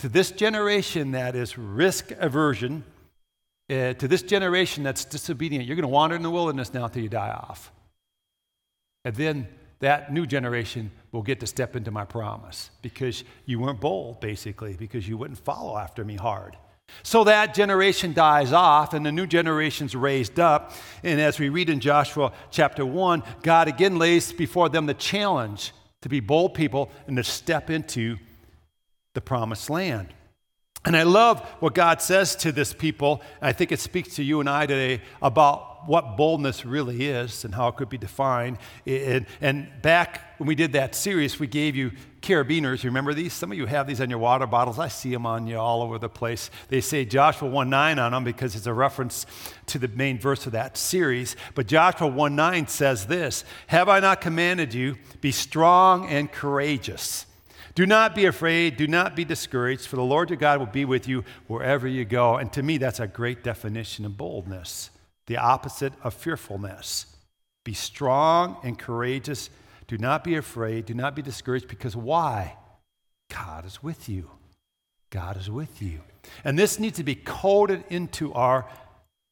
To 0.00 0.08
this 0.08 0.32
generation 0.32 1.12
that 1.12 1.36
is 1.36 1.56
risk 1.56 2.10
aversion, 2.18 2.82
uh, 3.70 3.94
to 3.94 4.08
this 4.08 4.22
generation 4.22 4.82
that's 4.82 5.04
disobedient, 5.04 5.64
you're 5.66 5.76
going 5.76 5.82
to 5.82 5.88
wander 5.88 6.16
in 6.16 6.22
the 6.22 6.30
wilderness 6.30 6.72
now 6.74 6.84
until 6.84 7.02
you 7.02 7.08
die 7.08 7.30
off. 7.30 7.72
And 9.04 9.14
then 9.14 9.48
that 9.80 10.12
new 10.12 10.26
generation 10.26 10.90
will 11.12 11.22
get 11.22 11.40
to 11.40 11.46
step 11.46 11.76
into 11.76 11.90
my 11.90 12.04
promise 12.04 12.70
because 12.82 13.24
you 13.44 13.58
weren't 13.58 13.80
bold, 13.80 14.20
basically, 14.20 14.74
because 14.74 15.08
you 15.08 15.16
wouldn't 15.16 15.38
follow 15.38 15.76
after 15.76 16.04
me 16.04 16.16
hard. 16.16 16.56
So 17.02 17.24
that 17.24 17.54
generation 17.54 18.12
dies 18.12 18.52
off 18.52 18.94
and 18.94 19.04
the 19.04 19.12
new 19.12 19.26
generation's 19.26 19.96
raised 19.96 20.38
up. 20.38 20.72
And 21.02 21.20
as 21.20 21.38
we 21.38 21.48
read 21.48 21.70
in 21.70 21.80
Joshua 21.80 22.32
chapter 22.50 22.84
1, 22.84 23.22
God 23.42 23.68
again 23.68 23.98
lays 23.98 24.32
before 24.32 24.68
them 24.68 24.86
the 24.86 24.94
challenge 24.94 25.72
to 26.02 26.08
be 26.08 26.20
bold 26.20 26.54
people 26.54 26.90
and 27.06 27.16
to 27.16 27.24
step 27.24 27.70
into 27.70 28.16
the 29.14 29.20
promised 29.20 29.70
land. 29.70 30.12
And 30.86 30.96
I 30.96 31.04
love 31.04 31.40
what 31.60 31.74
God 31.74 32.02
says 32.02 32.36
to 32.36 32.52
this 32.52 32.74
people. 32.74 33.22
I 33.40 33.52
think 33.52 33.72
it 33.72 33.80
speaks 33.80 34.16
to 34.16 34.22
you 34.22 34.40
and 34.40 34.50
I 34.50 34.66
today 34.66 35.02
about 35.22 35.88
what 35.88 36.16
boldness 36.16 36.64
really 36.64 37.06
is 37.06 37.44
and 37.44 37.54
how 37.54 37.68
it 37.68 37.76
could 37.76 37.88
be 37.88 37.98
defined. 37.98 38.58
And, 38.86 39.26
and 39.40 39.70
back 39.82 40.38
when 40.38 40.46
we 40.46 40.54
did 40.54 40.72
that 40.72 40.94
series, 40.94 41.38
we 41.38 41.46
gave 41.46 41.74
you 41.74 41.92
carabiners. 42.20 42.84
Remember 42.84 43.14
these? 43.14 43.32
Some 43.32 43.52
of 43.52 43.58
you 43.58 43.66
have 43.66 43.86
these 43.86 44.00
on 44.00 44.10
your 44.10 44.18
water 44.18 44.46
bottles. 44.46 44.78
I 44.78 44.88
see 44.88 45.10
them 45.10 45.26
on 45.26 45.46
you 45.46 45.58
all 45.58 45.82
over 45.82 45.98
the 45.98 46.08
place. 46.08 46.50
They 46.68 46.80
say 46.80 47.04
Joshua 47.04 47.48
1 47.48 47.68
9 47.70 47.98
on 47.98 48.12
them 48.12 48.24
because 48.24 48.54
it's 48.54 48.66
a 48.66 48.72
reference 48.72 49.26
to 49.66 49.78
the 49.78 49.88
main 49.88 50.18
verse 50.18 50.46
of 50.46 50.52
that 50.52 50.76
series. 50.76 51.36
But 51.54 51.66
Joshua 51.66 52.08
1 52.08 52.34
9 52.34 52.66
says 52.68 53.06
this 53.06 53.44
Have 53.68 53.88
I 53.88 54.00
not 54.00 54.20
commanded 54.20 54.74
you, 54.74 54.96
be 55.20 55.32
strong 55.32 56.06
and 56.08 56.30
courageous? 56.30 57.26
Do 57.74 57.86
not 57.86 58.14
be 58.14 58.26
afraid. 58.26 58.76
Do 58.76 58.86
not 58.86 59.16
be 59.16 59.24
discouraged, 59.24 59.86
for 59.86 59.96
the 59.96 60.02
Lord 60.02 60.30
your 60.30 60.36
God 60.36 60.60
will 60.60 60.66
be 60.66 60.84
with 60.84 61.08
you 61.08 61.24
wherever 61.48 61.88
you 61.88 62.04
go. 62.04 62.36
And 62.36 62.52
to 62.52 62.62
me, 62.62 62.78
that's 62.78 63.00
a 63.00 63.06
great 63.06 63.42
definition 63.42 64.04
of 64.04 64.16
boldness, 64.16 64.90
the 65.26 65.38
opposite 65.38 65.92
of 66.02 66.14
fearfulness. 66.14 67.06
Be 67.64 67.74
strong 67.74 68.58
and 68.62 68.78
courageous. 68.78 69.50
Do 69.88 69.98
not 69.98 70.22
be 70.22 70.36
afraid. 70.36 70.86
Do 70.86 70.94
not 70.94 71.16
be 71.16 71.22
discouraged 71.22 71.66
because 71.66 71.96
why? 71.96 72.56
God 73.30 73.66
is 73.66 73.82
with 73.82 74.08
you. 74.08 74.30
God 75.10 75.36
is 75.36 75.50
with 75.50 75.82
you. 75.82 76.00
And 76.44 76.58
this 76.58 76.78
needs 76.78 76.98
to 76.98 77.04
be 77.04 77.14
coded 77.14 77.84
into 77.88 78.32
our 78.34 78.66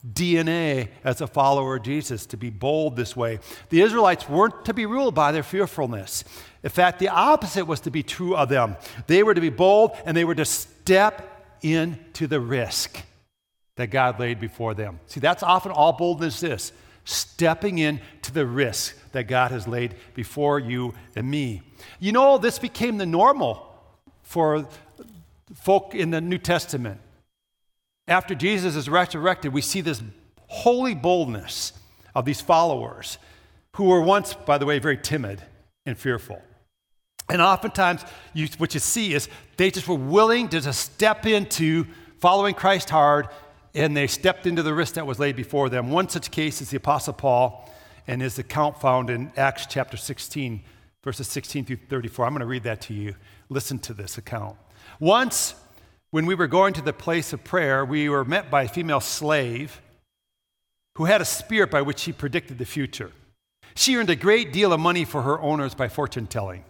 DNA 0.06 0.88
as 1.04 1.21
a 1.21 1.26
follower 1.26 1.76
of 1.76 1.82
Jesus 1.85 2.26
to 2.26 2.37
be 2.37 2.50
bold 2.50 2.97
this 2.97 3.16
way. 3.16 3.38
The 3.68 3.82
Israelites 3.82 4.28
weren't 4.28 4.64
to 4.64 4.75
be 4.75 4.87
ruled 4.87 5.14
by 5.14 5.30
their 5.30 5.44
fearfulness. 5.44 6.25
In 6.62 6.71
fact, 6.71 6.99
the 6.99 7.09
opposite 7.09 7.66
was 7.66 7.80
to 7.80 7.90
be 7.90 8.02
true 8.02 8.35
of 8.35 8.49
them. 8.49 8.76
They 9.06 9.23
were 9.23 9.35
to 9.35 9.40
be 9.40 9.50
bold 9.50 9.92
and 10.04 10.16
they 10.16 10.25
were 10.25 10.35
to 10.35 10.44
step 10.44 11.56
into 11.62 12.26
the 12.26 12.40
risk 12.40 13.00
that 13.76 13.90
God 13.90 14.18
laid 14.18 14.40
before 14.40 14.75
them. 14.75 14.99
See, 15.06 15.21
that's 15.21 15.42
often 15.42 15.71
all 15.71 15.92
boldness 15.92 16.42
is 16.42 16.73
stepping 17.04 17.78
into 17.78 18.32
the 18.32 18.47
risk 18.47 18.97
that 19.12 19.25
God 19.25 19.50
has 19.50 19.66
laid 19.66 19.94
before 20.14 20.59
you 20.59 20.94
and 21.16 21.30
me. 21.30 21.62
You 22.00 22.12
know, 22.12 22.38
this 22.38 22.59
became 22.59 22.99
the 22.99 23.06
normal 23.06 23.68
for 24.23 24.66
folk 25.54 25.94
in 25.94 26.11
the 26.11 26.21
New 26.21 26.38
Testament. 26.38 27.00
After 28.09 28.35
Jesus 28.35 28.76
is 28.76 28.88
resurrected, 28.88 29.52
we 29.52 29.61
see 29.61 29.80
this 29.80 30.02
holy 30.49 30.94
boldness 30.94 31.73
of 32.14 32.25
these 32.25 32.40
followers 32.40 33.18
who 33.76 33.85
were 33.85 34.02
once, 34.02 34.35
by 34.35 34.59
the 34.59 34.66
way, 34.66 34.78
very 34.78 34.99
timid 34.99 35.42
and 35.87 35.97
fearful. 35.97 36.42
And 37.28 37.40
oftentimes, 37.40 38.04
you, 38.35 38.49
what 38.59 38.75
you 38.75 38.80
see 38.80 39.14
is 39.14 39.28
they 39.56 39.71
just 39.71 39.88
were 39.88 39.94
willing 39.94 40.49
to 40.49 40.61
just 40.61 40.80
step 40.80 41.26
into 41.26 41.87
following 42.18 42.54
Christ 42.54 42.90
hard, 42.90 43.28
and 43.75 43.97
they 43.97 44.06
stepped 44.06 44.47
into 44.47 44.62
the 44.62 44.75
risk 44.75 44.94
that 44.94 45.06
was 45.06 45.18
laid 45.18 45.37
before 45.37 45.71
them. 45.71 45.90
One 45.90 46.09
such 46.09 46.30
case 46.30 46.61
is 46.61 46.71
the 46.71 46.76
Apostle 46.76 47.14
Paul, 47.14 47.73
and 48.06 48.21
his 48.21 48.38
account 48.38 48.80
found 48.80 49.09
in 49.09 49.32
Acts 49.37 49.66
chapter 49.66 49.97
16, 49.97 50.62
verses 51.02 51.28
16 51.28 51.64
through 51.64 51.78
34. 51.88 52.26
I'm 52.26 52.32
going 52.32 52.40
to 52.40 52.47
read 52.47 52.64
that 52.64 52.82
to 52.82 52.94
you. 52.94 53.14
Listen 53.49 53.78
to 53.80 53.94
this 53.94 54.18
account. 54.18 54.56
Once, 55.00 55.54
when 56.12 56.26
we 56.26 56.35
were 56.35 56.47
going 56.47 56.75
to 56.75 56.83
the 56.83 56.92
place 56.92 57.33
of 57.33 57.42
prayer, 57.42 57.85
we 57.85 58.09
were 58.09 58.25
met 58.25 58.50
by 58.50 58.64
a 58.64 58.69
female 58.69 59.00
slave 59.00 59.81
who 60.97 61.07
had 61.07 61.23
a 61.23 61.25
spirit 61.25 61.71
by 61.71 61.81
which 61.81 62.00
she 62.00 62.12
predicted 62.12 62.59
the 62.59 62.66
future. 62.66 63.11
She 63.75 63.97
earned 63.97 64.11
a 64.11 64.16
great 64.16 64.52
deal 64.52 64.75
of 64.75 64.78
money 64.78 65.07
for 65.07 65.23
her 65.23 65.40
owners 65.40 65.75
by 65.75 65.88
fortune 65.88 66.26
telling. 66.26 66.64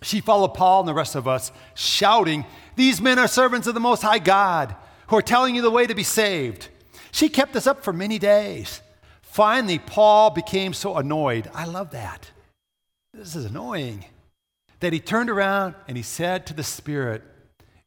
She 0.00 0.20
followed 0.20 0.54
Paul 0.54 0.80
and 0.80 0.88
the 0.88 0.94
rest 0.94 1.16
of 1.16 1.26
us, 1.26 1.50
shouting, 1.74 2.44
These 2.76 3.00
men 3.00 3.18
are 3.18 3.26
servants 3.26 3.66
of 3.66 3.74
the 3.74 3.80
Most 3.80 4.02
High 4.02 4.20
God 4.20 4.76
who 5.08 5.16
are 5.16 5.22
telling 5.22 5.56
you 5.56 5.62
the 5.62 5.70
way 5.70 5.88
to 5.88 5.94
be 5.94 6.04
saved. 6.04 6.68
She 7.10 7.28
kept 7.28 7.56
us 7.56 7.66
up 7.66 7.82
for 7.82 7.92
many 7.92 8.20
days. 8.20 8.80
Finally, 9.22 9.80
Paul 9.80 10.30
became 10.30 10.72
so 10.72 10.96
annoyed. 10.96 11.50
I 11.52 11.64
love 11.64 11.90
that. 11.90 12.30
This 13.12 13.34
is 13.34 13.44
annoying. 13.44 14.04
That 14.78 14.92
he 14.92 15.00
turned 15.00 15.30
around 15.30 15.74
and 15.88 15.96
he 15.96 16.02
said 16.04 16.46
to 16.46 16.54
the 16.54 16.62
Spirit, 16.62 17.22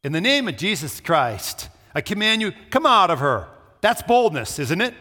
in 0.06 0.12
the 0.12 0.20
name 0.20 0.46
of 0.46 0.56
Jesus 0.56 1.00
Christ, 1.00 1.68
I 1.92 2.00
command 2.00 2.40
you, 2.40 2.52
come 2.70 2.86
out 2.86 3.10
of 3.10 3.18
her. 3.18 3.48
That's 3.80 4.02
boldness, 4.02 4.60
isn't 4.60 4.80
it? 4.80 4.94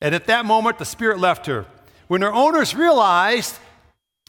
And 0.00 0.14
at 0.14 0.28
that 0.28 0.46
moment, 0.46 0.78
the 0.78 0.84
spirit 0.84 1.18
left 1.18 1.46
her. 1.46 1.66
When 2.06 2.22
her 2.22 2.32
owners 2.32 2.72
realized 2.72 3.58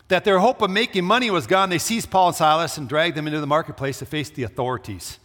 that 0.07 0.23
their 0.23 0.39
hope 0.39 0.63
of 0.63 0.71
making 0.71 1.05
money 1.05 1.29
was 1.29 1.45
gone, 1.45 1.69
they 1.69 1.77
seized 1.77 2.09
Paul 2.09 2.29
and 2.29 2.35
Silas 2.35 2.79
and 2.79 2.89
dragged 2.89 3.15
them 3.15 3.27
into 3.27 3.39
the 3.39 3.45
marketplace 3.45 3.99
to 3.99 4.07
face 4.07 4.31
the 4.31 4.41
authorities. 4.41 5.19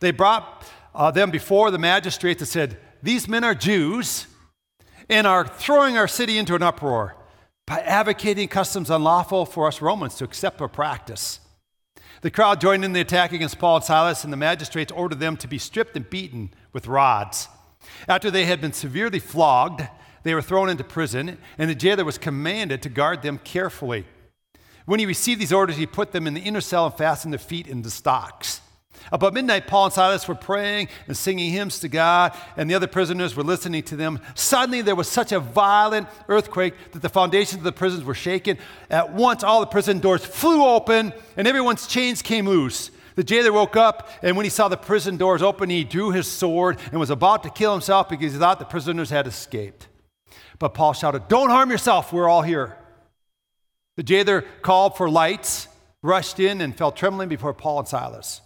They 0.00 0.10
brought 0.10 0.68
uh, 0.96 1.12
them 1.12 1.30
before 1.30 1.70
the 1.70 1.78
magistrates 1.78 2.40
and 2.40 2.48
said, 2.48 2.76
These 3.04 3.28
men 3.28 3.44
are 3.44 3.54
Jews 3.54 4.26
and 5.08 5.28
are 5.28 5.46
throwing 5.46 5.96
our 5.96 6.08
city 6.08 6.36
into 6.36 6.56
an 6.56 6.64
uproar 6.64 7.14
by 7.66 7.78
advocating 7.82 8.48
customs 8.48 8.90
unlawful 8.90 9.46
for 9.46 9.68
us 9.68 9.80
Romans 9.80 10.16
to 10.16 10.24
accept 10.24 10.60
or 10.60 10.66
practice. 10.66 11.38
The 12.20 12.30
crowd 12.30 12.60
joined 12.60 12.84
in 12.84 12.92
the 12.92 13.00
attack 13.00 13.32
against 13.32 13.58
Paul 13.58 13.76
and 13.76 13.84
Silas, 13.84 14.24
and 14.24 14.32
the 14.32 14.36
magistrates 14.36 14.90
ordered 14.90 15.20
them 15.20 15.36
to 15.36 15.48
be 15.48 15.58
stripped 15.58 15.96
and 15.96 16.08
beaten 16.08 16.50
with 16.72 16.88
rods. 16.88 17.48
After 18.08 18.30
they 18.30 18.44
had 18.44 18.60
been 18.60 18.72
severely 18.72 19.20
flogged, 19.20 19.82
they 20.24 20.34
were 20.34 20.42
thrown 20.42 20.68
into 20.68 20.82
prison, 20.82 21.38
and 21.56 21.70
the 21.70 21.74
jailer 21.76 22.04
was 22.04 22.18
commanded 22.18 22.82
to 22.82 22.88
guard 22.88 23.22
them 23.22 23.38
carefully. 23.38 24.04
When 24.84 24.98
he 24.98 25.06
received 25.06 25.40
these 25.40 25.52
orders, 25.52 25.76
he 25.76 25.86
put 25.86 26.12
them 26.12 26.26
in 26.26 26.34
the 26.34 26.40
inner 26.40 26.60
cell 26.60 26.86
and 26.86 26.94
fastened 26.94 27.32
their 27.32 27.38
feet 27.38 27.68
into 27.68 27.90
stocks. 27.90 28.62
About 29.10 29.34
midnight, 29.34 29.66
Paul 29.66 29.86
and 29.86 29.94
Silas 29.94 30.28
were 30.28 30.34
praying 30.34 30.88
and 31.06 31.16
singing 31.16 31.52
hymns 31.52 31.78
to 31.80 31.88
God, 31.88 32.36
and 32.56 32.68
the 32.68 32.74
other 32.74 32.86
prisoners 32.86 33.34
were 33.34 33.42
listening 33.42 33.82
to 33.84 33.96
them. 33.96 34.20
Suddenly, 34.34 34.82
there 34.82 34.94
was 34.94 35.08
such 35.08 35.32
a 35.32 35.40
violent 35.40 36.08
earthquake 36.28 36.74
that 36.92 37.02
the 37.02 37.08
foundations 37.08 37.58
of 37.58 37.64
the 37.64 37.72
prisons 37.72 38.04
were 38.04 38.14
shaken. 38.14 38.58
At 38.90 39.12
once, 39.12 39.42
all 39.42 39.60
the 39.60 39.66
prison 39.66 39.98
doors 39.98 40.24
flew 40.24 40.64
open, 40.64 41.12
and 41.36 41.48
everyone's 41.48 41.86
chains 41.86 42.22
came 42.22 42.46
loose. 42.46 42.90
The 43.14 43.24
jailer 43.24 43.52
woke 43.52 43.76
up, 43.76 44.10
and 44.22 44.36
when 44.36 44.44
he 44.44 44.50
saw 44.50 44.68
the 44.68 44.76
prison 44.76 45.16
doors 45.16 45.42
open, 45.42 45.70
he 45.70 45.82
drew 45.82 46.12
his 46.12 46.28
sword 46.28 46.78
and 46.92 47.00
was 47.00 47.10
about 47.10 47.42
to 47.42 47.50
kill 47.50 47.72
himself 47.72 48.08
because 48.08 48.32
he 48.32 48.38
thought 48.38 48.60
the 48.60 48.64
prisoners 48.64 49.10
had 49.10 49.26
escaped. 49.26 49.88
But 50.58 50.74
Paul 50.74 50.92
shouted, 50.92 51.26
Don't 51.26 51.50
harm 51.50 51.70
yourself, 51.70 52.12
we're 52.12 52.28
all 52.28 52.42
here. 52.42 52.76
The 53.96 54.04
jailer 54.04 54.42
called 54.62 54.96
for 54.96 55.10
lights, 55.10 55.66
rushed 56.02 56.38
in, 56.38 56.60
and 56.60 56.76
fell 56.76 56.92
trembling 56.92 57.28
before 57.28 57.52
Paul 57.54 57.80
and 57.80 57.88
Silas. 57.88 58.40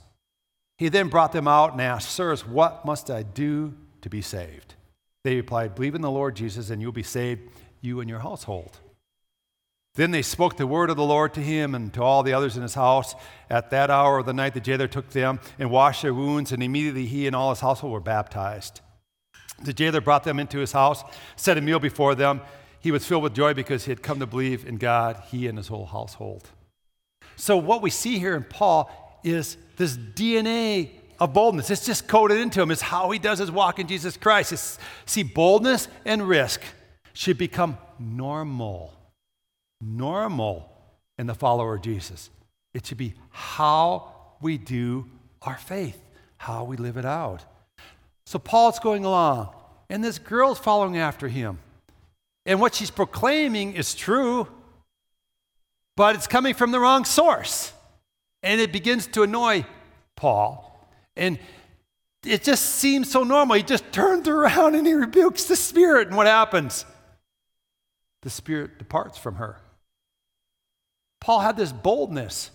He 0.82 0.88
then 0.88 1.06
brought 1.06 1.30
them 1.30 1.46
out 1.46 1.70
and 1.70 1.80
asked, 1.80 2.10
Sirs, 2.10 2.44
what 2.44 2.84
must 2.84 3.08
I 3.08 3.22
do 3.22 3.72
to 4.00 4.10
be 4.10 4.20
saved? 4.20 4.74
They 5.22 5.36
replied, 5.36 5.76
Believe 5.76 5.94
in 5.94 6.00
the 6.00 6.10
Lord 6.10 6.34
Jesus, 6.34 6.70
and 6.70 6.82
you'll 6.82 6.90
be 6.90 7.04
saved, 7.04 7.42
you 7.80 8.00
and 8.00 8.10
your 8.10 8.18
household. 8.18 8.80
Then 9.94 10.10
they 10.10 10.22
spoke 10.22 10.56
the 10.56 10.66
word 10.66 10.90
of 10.90 10.96
the 10.96 11.04
Lord 11.04 11.34
to 11.34 11.40
him 11.40 11.76
and 11.76 11.94
to 11.94 12.02
all 12.02 12.24
the 12.24 12.32
others 12.32 12.56
in 12.56 12.64
his 12.64 12.74
house. 12.74 13.14
At 13.48 13.70
that 13.70 13.90
hour 13.90 14.18
of 14.18 14.26
the 14.26 14.32
night, 14.32 14.54
the 14.54 14.60
jailer 14.60 14.88
took 14.88 15.10
them 15.10 15.38
and 15.56 15.70
washed 15.70 16.02
their 16.02 16.14
wounds, 16.14 16.50
and 16.50 16.64
immediately 16.64 17.06
he 17.06 17.28
and 17.28 17.36
all 17.36 17.50
his 17.50 17.60
household 17.60 17.92
were 17.92 18.00
baptized. 18.00 18.80
The 19.62 19.72
jailer 19.72 20.00
brought 20.00 20.24
them 20.24 20.40
into 20.40 20.58
his 20.58 20.72
house, 20.72 21.04
set 21.36 21.58
a 21.58 21.60
meal 21.60 21.78
before 21.78 22.16
them. 22.16 22.40
He 22.80 22.90
was 22.90 23.06
filled 23.06 23.22
with 23.22 23.34
joy 23.34 23.54
because 23.54 23.84
he 23.84 23.92
had 23.92 24.02
come 24.02 24.18
to 24.18 24.26
believe 24.26 24.66
in 24.66 24.78
God, 24.78 25.22
he 25.30 25.46
and 25.46 25.58
his 25.58 25.68
whole 25.68 25.86
household. 25.86 26.50
So, 27.36 27.56
what 27.56 27.82
we 27.82 27.90
see 27.90 28.18
here 28.18 28.34
in 28.34 28.42
Paul 28.42 28.90
is 29.24 29.56
this 29.76 29.96
DNA 29.96 30.90
of 31.18 31.32
boldness. 31.32 31.70
It's 31.70 31.86
just 31.86 32.08
coded 32.08 32.38
into 32.38 32.60
him. 32.60 32.70
It's 32.70 32.82
how 32.82 33.10
he 33.10 33.18
does 33.18 33.38
his 33.38 33.50
walk 33.50 33.78
in 33.78 33.86
Jesus 33.86 34.16
Christ. 34.16 34.52
It's, 34.52 34.78
see, 35.06 35.22
boldness 35.22 35.88
and 36.04 36.26
risk 36.26 36.62
should 37.12 37.38
become 37.38 37.78
normal. 37.98 38.92
Normal 39.80 40.68
in 41.18 41.26
the 41.26 41.34
follower 41.34 41.76
of 41.76 41.82
Jesus. 41.82 42.30
It 42.74 42.86
should 42.86 42.98
be 42.98 43.14
how 43.30 44.12
we 44.40 44.58
do 44.58 45.06
our 45.42 45.58
faith, 45.58 46.00
how 46.38 46.64
we 46.64 46.76
live 46.76 46.96
it 46.96 47.04
out. 47.04 47.44
So 48.26 48.38
Paul's 48.38 48.78
going 48.78 49.04
along, 49.04 49.54
and 49.90 50.02
this 50.02 50.18
girl's 50.18 50.58
following 50.58 50.98
after 50.98 51.28
him. 51.28 51.58
And 52.46 52.60
what 52.60 52.74
she's 52.74 52.90
proclaiming 52.90 53.74
is 53.74 53.94
true, 53.94 54.48
but 55.96 56.16
it's 56.16 56.26
coming 56.26 56.54
from 56.54 56.72
the 56.72 56.80
wrong 56.80 57.04
source. 57.04 57.72
And 58.42 58.60
it 58.60 58.72
begins 58.72 59.06
to 59.08 59.22
annoy 59.22 59.64
Paul. 60.16 60.88
And 61.16 61.38
it 62.24 62.42
just 62.42 62.64
seems 62.64 63.10
so 63.10 63.24
normal. 63.24 63.56
He 63.56 63.62
just 63.62 63.90
turns 63.92 64.28
around 64.28 64.74
and 64.74 64.86
he 64.86 64.94
rebukes 64.94 65.44
the 65.44 65.56
spirit. 65.56 66.08
And 66.08 66.16
what 66.16 66.26
happens? 66.26 66.84
The 68.22 68.30
spirit 68.30 68.78
departs 68.78 69.18
from 69.18 69.36
her. 69.36 69.58
Paul 71.20 71.40
had 71.40 71.56
this 71.56 71.72
boldness 71.72 72.50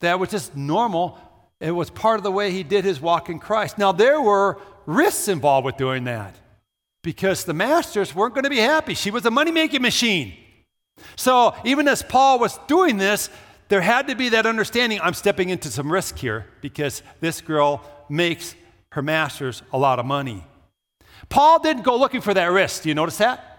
that 0.00 0.18
was 0.18 0.30
just 0.30 0.56
normal. 0.56 1.18
It 1.60 1.70
was 1.70 1.90
part 1.90 2.18
of 2.18 2.24
the 2.24 2.32
way 2.32 2.50
he 2.50 2.62
did 2.62 2.84
his 2.84 3.00
walk 3.00 3.28
in 3.28 3.38
Christ. 3.38 3.78
Now, 3.78 3.92
there 3.92 4.20
were 4.20 4.60
risks 4.84 5.28
involved 5.28 5.64
with 5.64 5.76
doing 5.76 6.04
that 6.04 6.36
because 7.02 7.44
the 7.44 7.54
masters 7.54 8.14
weren't 8.14 8.34
going 8.34 8.44
to 8.44 8.50
be 8.50 8.58
happy. 8.58 8.94
She 8.94 9.10
was 9.10 9.24
a 9.24 9.30
money 9.30 9.52
making 9.52 9.82
machine. 9.82 10.34
So, 11.14 11.54
even 11.64 11.88
as 11.88 12.02
Paul 12.02 12.38
was 12.38 12.58
doing 12.66 12.96
this, 12.96 13.30
there 13.68 13.80
had 13.80 14.08
to 14.08 14.14
be 14.14 14.30
that 14.30 14.46
understanding 14.46 15.00
I'm 15.02 15.14
stepping 15.14 15.48
into 15.50 15.68
some 15.70 15.90
risk 15.90 16.18
here 16.18 16.46
because 16.60 17.02
this 17.20 17.40
girl 17.40 17.82
makes 18.08 18.54
her 18.90 19.02
masters 19.02 19.62
a 19.72 19.78
lot 19.78 19.98
of 19.98 20.06
money. 20.06 20.44
Paul 21.28 21.58
didn't 21.58 21.82
go 21.82 21.96
looking 21.96 22.20
for 22.20 22.34
that 22.34 22.46
risk. 22.46 22.82
Do 22.82 22.88
you 22.88 22.94
notice 22.94 23.18
that? 23.18 23.56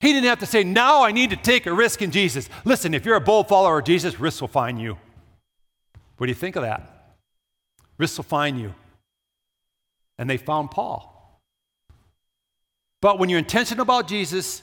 He 0.00 0.12
didn't 0.12 0.28
have 0.28 0.40
to 0.40 0.46
say, 0.46 0.64
Now 0.64 1.04
I 1.04 1.12
need 1.12 1.30
to 1.30 1.36
take 1.36 1.66
a 1.66 1.72
risk 1.72 2.02
in 2.02 2.10
Jesus. 2.10 2.48
Listen, 2.64 2.94
if 2.94 3.04
you're 3.04 3.16
a 3.16 3.20
bold 3.20 3.48
follower 3.48 3.78
of 3.78 3.84
Jesus, 3.84 4.20
risks 4.20 4.40
will 4.40 4.48
find 4.48 4.80
you. 4.80 4.98
What 6.18 6.26
do 6.26 6.30
you 6.30 6.34
think 6.34 6.56
of 6.56 6.62
that? 6.62 7.14
Risks 7.98 8.18
will 8.18 8.24
find 8.24 8.60
you. 8.60 8.74
And 10.18 10.28
they 10.28 10.36
found 10.36 10.70
Paul. 10.70 11.12
But 13.00 13.18
when 13.18 13.28
you're 13.28 13.38
intentional 13.38 13.82
about 13.82 14.08
Jesus, 14.08 14.62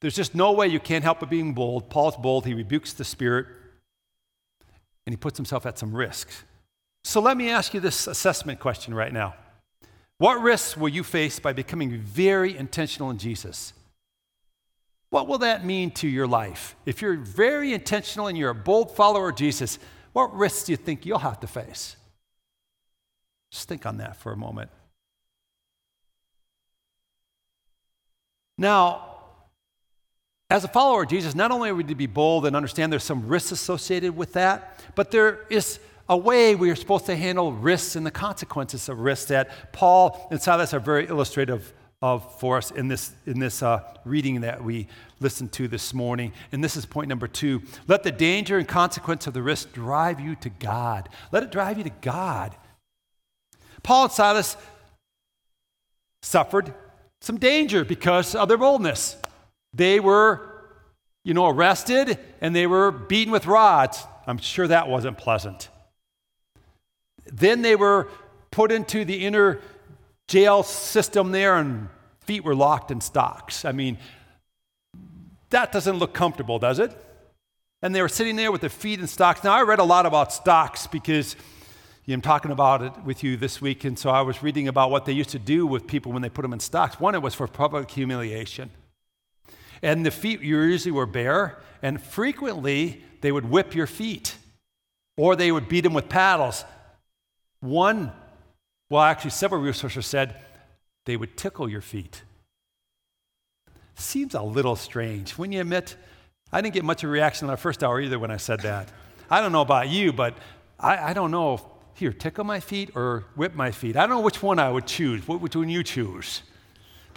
there's 0.00 0.14
just 0.14 0.34
no 0.34 0.52
way 0.52 0.68
you 0.68 0.80
can't 0.80 1.04
help 1.04 1.20
but 1.20 1.30
being 1.30 1.54
bold. 1.54 1.90
Paul's 1.90 2.16
bold. 2.16 2.46
He 2.46 2.54
rebukes 2.54 2.92
the 2.92 3.04
spirit 3.04 3.46
and 5.06 5.12
he 5.12 5.16
puts 5.16 5.36
himself 5.36 5.66
at 5.66 5.78
some 5.78 5.94
risks. 5.94 6.44
So 7.04 7.20
let 7.20 7.36
me 7.36 7.50
ask 7.50 7.74
you 7.74 7.80
this 7.80 8.06
assessment 8.06 8.60
question 8.60 8.94
right 8.94 9.12
now. 9.12 9.34
What 10.18 10.40
risks 10.42 10.76
will 10.76 10.88
you 10.88 11.02
face 11.02 11.38
by 11.38 11.52
becoming 11.52 11.98
very 11.98 12.56
intentional 12.56 13.10
in 13.10 13.18
Jesus? 13.18 13.72
What 15.10 15.26
will 15.26 15.38
that 15.38 15.64
mean 15.64 15.90
to 15.92 16.08
your 16.08 16.26
life? 16.26 16.76
If 16.84 17.00
you're 17.00 17.16
very 17.16 17.72
intentional 17.72 18.26
and 18.26 18.36
you're 18.36 18.50
a 18.50 18.54
bold 18.54 18.94
follower 18.94 19.30
of 19.30 19.36
Jesus, 19.36 19.78
what 20.12 20.34
risks 20.34 20.64
do 20.64 20.72
you 20.72 20.76
think 20.76 21.06
you'll 21.06 21.18
have 21.20 21.40
to 21.40 21.46
face? 21.46 21.96
Just 23.50 23.68
think 23.68 23.86
on 23.86 23.98
that 23.98 24.16
for 24.16 24.32
a 24.32 24.36
moment. 24.36 24.70
Now, 28.58 29.17
as 30.50 30.64
a 30.64 30.68
follower 30.68 31.02
of 31.02 31.08
Jesus, 31.10 31.34
not 31.34 31.50
only 31.50 31.68
are 31.68 31.74
we 31.74 31.84
to 31.84 31.94
be 31.94 32.06
bold 32.06 32.46
and 32.46 32.56
understand 32.56 32.90
there's 32.90 33.04
some 33.04 33.28
risks 33.28 33.52
associated 33.52 34.16
with 34.16 34.32
that, 34.32 34.80
but 34.94 35.10
there 35.10 35.40
is 35.50 35.78
a 36.08 36.16
way 36.16 36.54
we 36.54 36.70
are 36.70 36.76
supposed 36.76 37.04
to 37.06 37.16
handle 37.16 37.52
risks 37.52 37.96
and 37.96 38.06
the 38.06 38.10
consequences 38.10 38.88
of 38.88 38.98
risks 38.98 39.26
that 39.26 39.72
Paul 39.72 40.26
and 40.30 40.40
Silas 40.40 40.72
are 40.72 40.80
very 40.80 41.06
illustrative 41.06 41.74
of 42.00 42.40
for 42.40 42.56
us 42.56 42.70
in 42.70 42.88
this, 42.88 43.12
in 43.26 43.40
this 43.40 43.62
uh, 43.62 43.82
reading 44.04 44.40
that 44.42 44.62
we 44.62 44.86
listened 45.20 45.52
to 45.52 45.68
this 45.68 45.92
morning. 45.92 46.32
And 46.52 46.62
this 46.62 46.76
is 46.76 46.86
point 46.86 47.08
number 47.08 47.26
two. 47.26 47.60
Let 47.86 48.04
the 48.04 48.12
danger 48.12 48.56
and 48.56 48.66
consequence 48.66 49.26
of 49.26 49.34
the 49.34 49.42
risk 49.42 49.72
drive 49.72 50.20
you 50.20 50.34
to 50.36 50.48
God. 50.48 51.08
Let 51.32 51.42
it 51.42 51.50
drive 51.50 51.76
you 51.76 51.84
to 51.84 51.92
God. 52.00 52.56
Paul 53.82 54.04
and 54.04 54.12
Silas 54.12 54.56
suffered 56.22 56.72
some 57.20 57.36
danger 57.36 57.84
because 57.84 58.34
of 58.34 58.48
their 58.48 58.56
boldness. 58.56 59.16
They 59.78 60.00
were, 60.00 60.46
you 61.24 61.34
know, 61.34 61.46
arrested 61.46 62.18
and 62.40 62.54
they 62.54 62.66
were 62.66 62.90
beaten 62.90 63.32
with 63.32 63.46
rods. 63.46 64.04
I'm 64.26 64.38
sure 64.38 64.66
that 64.66 64.88
wasn't 64.88 65.16
pleasant. 65.16 65.68
Then 67.32 67.62
they 67.62 67.76
were 67.76 68.08
put 68.50 68.72
into 68.72 69.04
the 69.04 69.24
inner 69.24 69.60
jail 70.26 70.62
system 70.62 71.30
there 71.30 71.56
and 71.56 71.88
feet 72.20 72.44
were 72.44 72.56
locked 72.56 72.90
in 72.90 73.00
stocks. 73.00 73.64
I 73.64 73.72
mean, 73.72 73.98
that 75.50 75.70
doesn't 75.70 75.96
look 75.96 76.12
comfortable, 76.12 76.58
does 76.58 76.80
it? 76.80 76.92
And 77.80 77.94
they 77.94 78.02
were 78.02 78.08
sitting 78.08 78.34
there 78.34 78.50
with 78.50 78.60
their 78.60 78.70
feet 78.70 78.98
in 78.98 79.06
stocks. 79.06 79.44
Now, 79.44 79.52
I 79.52 79.62
read 79.62 79.78
a 79.78 79.84
lot 79.84 80.06
about 80.06 80.32
stocks 80.32 80.88
because 80.88 81.36
I'm 82.08 82.20
talking 82.20 82.50
about 82.50 82.82
it 82.82 82.92
with 83.04 83.22
you 83.22 83.36
this 83.36 83.60
week, 83.60 83.84
and 83.84 83.96
so 83.96 84.10
I 84.10 84.22
was 84.22 84.42
reading 84.42 84.66
about 84.66 84.90
what 84.90 85.04
they 85.04 85.12
used 85.12 85.30
to 85.30 85.38
do 85.38 85.66
with 85.66 85.86
people 85.86 86.10
when 86.10 86.22
they 86.22 86.28
put 86.28 86.42
them 86.42 86.52
in 86.52 86.58
stocks. 86.58 86.98
One, 86.98 87.14
it 87.14 87.22
was 87.22 87.34
for 87.34 87.46
public 87.46 87.90
humiliation. 87.90 88.70
And 89.82 90.04
the 90.04 90.10
feet 90.10 90.40
usually 90.40 90.92
were 90.92 91.06
bare, 91.06 91.58
and 91.82 92.02
frequently 92.02 93.02
they 93.20 93.32
would 93.32 93.48
whip 93.48 93.74
your 93.74 93.86
feet 93.86 94.36
or 95.18 95.34
they 95.34 95.52
would 95.52 95.68
beat 95.68 95.82
them 95.82 95.92
with 95.92 96.08
paddles. 96.08 96.64
One, 97.60 98.12
well, 98.88 99.02
actually, 99.02 99.32
several 99.32 99.60
researchers 99.60 100.06
said 100.06 100.36
they 101.04 101.16
would 101.16 101.36
tickle 101.36 101.68
your 101.68 101.80
feet. 101.80 102.22
Seems 103.96 104.34
a 104.34 104.42
little 104.42 104.76
strange. 104.76 105.32
When 105.32 105.50
you 105.50 105.60
admit, 105.60 105.96
I 106.52 106.60
didn't 106.60 106.74
get 106.74 106.84
much 106.84 107.02
of 107.02 107.10
a 107.10 107.12
reaction 107.12 107.46
in 107.46 107.50
our 107.50 107.56
first 107.56 107.82
hour 107.82 108.00
either 108.00 108.18
when 108.18 108.30
I 108.30 108.36
said 108.36 108.60
that. 108.60 108.88
I 109.28 109.40
don't 109.40 109.52
know 109.52 109.60
about 109.60 109.88
you, 109.88 110.12
but 110.12 110.34
I, 110.78 111.10
I 111.10 111.12
don't 111.12 111.32
know 111.32 111.54
if, 111.54 111.62
here, 111.94 112.12
tickle 112.12 112.44
my 112.44 112.60
feet 112.60 112.92
or 112.94 113.24
whip 113.34 113.54
my 113.54 113.72
feet. 113.72 113.96
I 113.96 114.06
don't 114.06 114.16
know 114.16 114.20
which 114.20 114.40
one 114.40 114.60
I 114.60 114.70
would 114.70 114.86
choose. 114.86 115.26
Which 115.26 115.56
one 115.56 115.68
you 115.68 115.82
choose? 115.82 116.42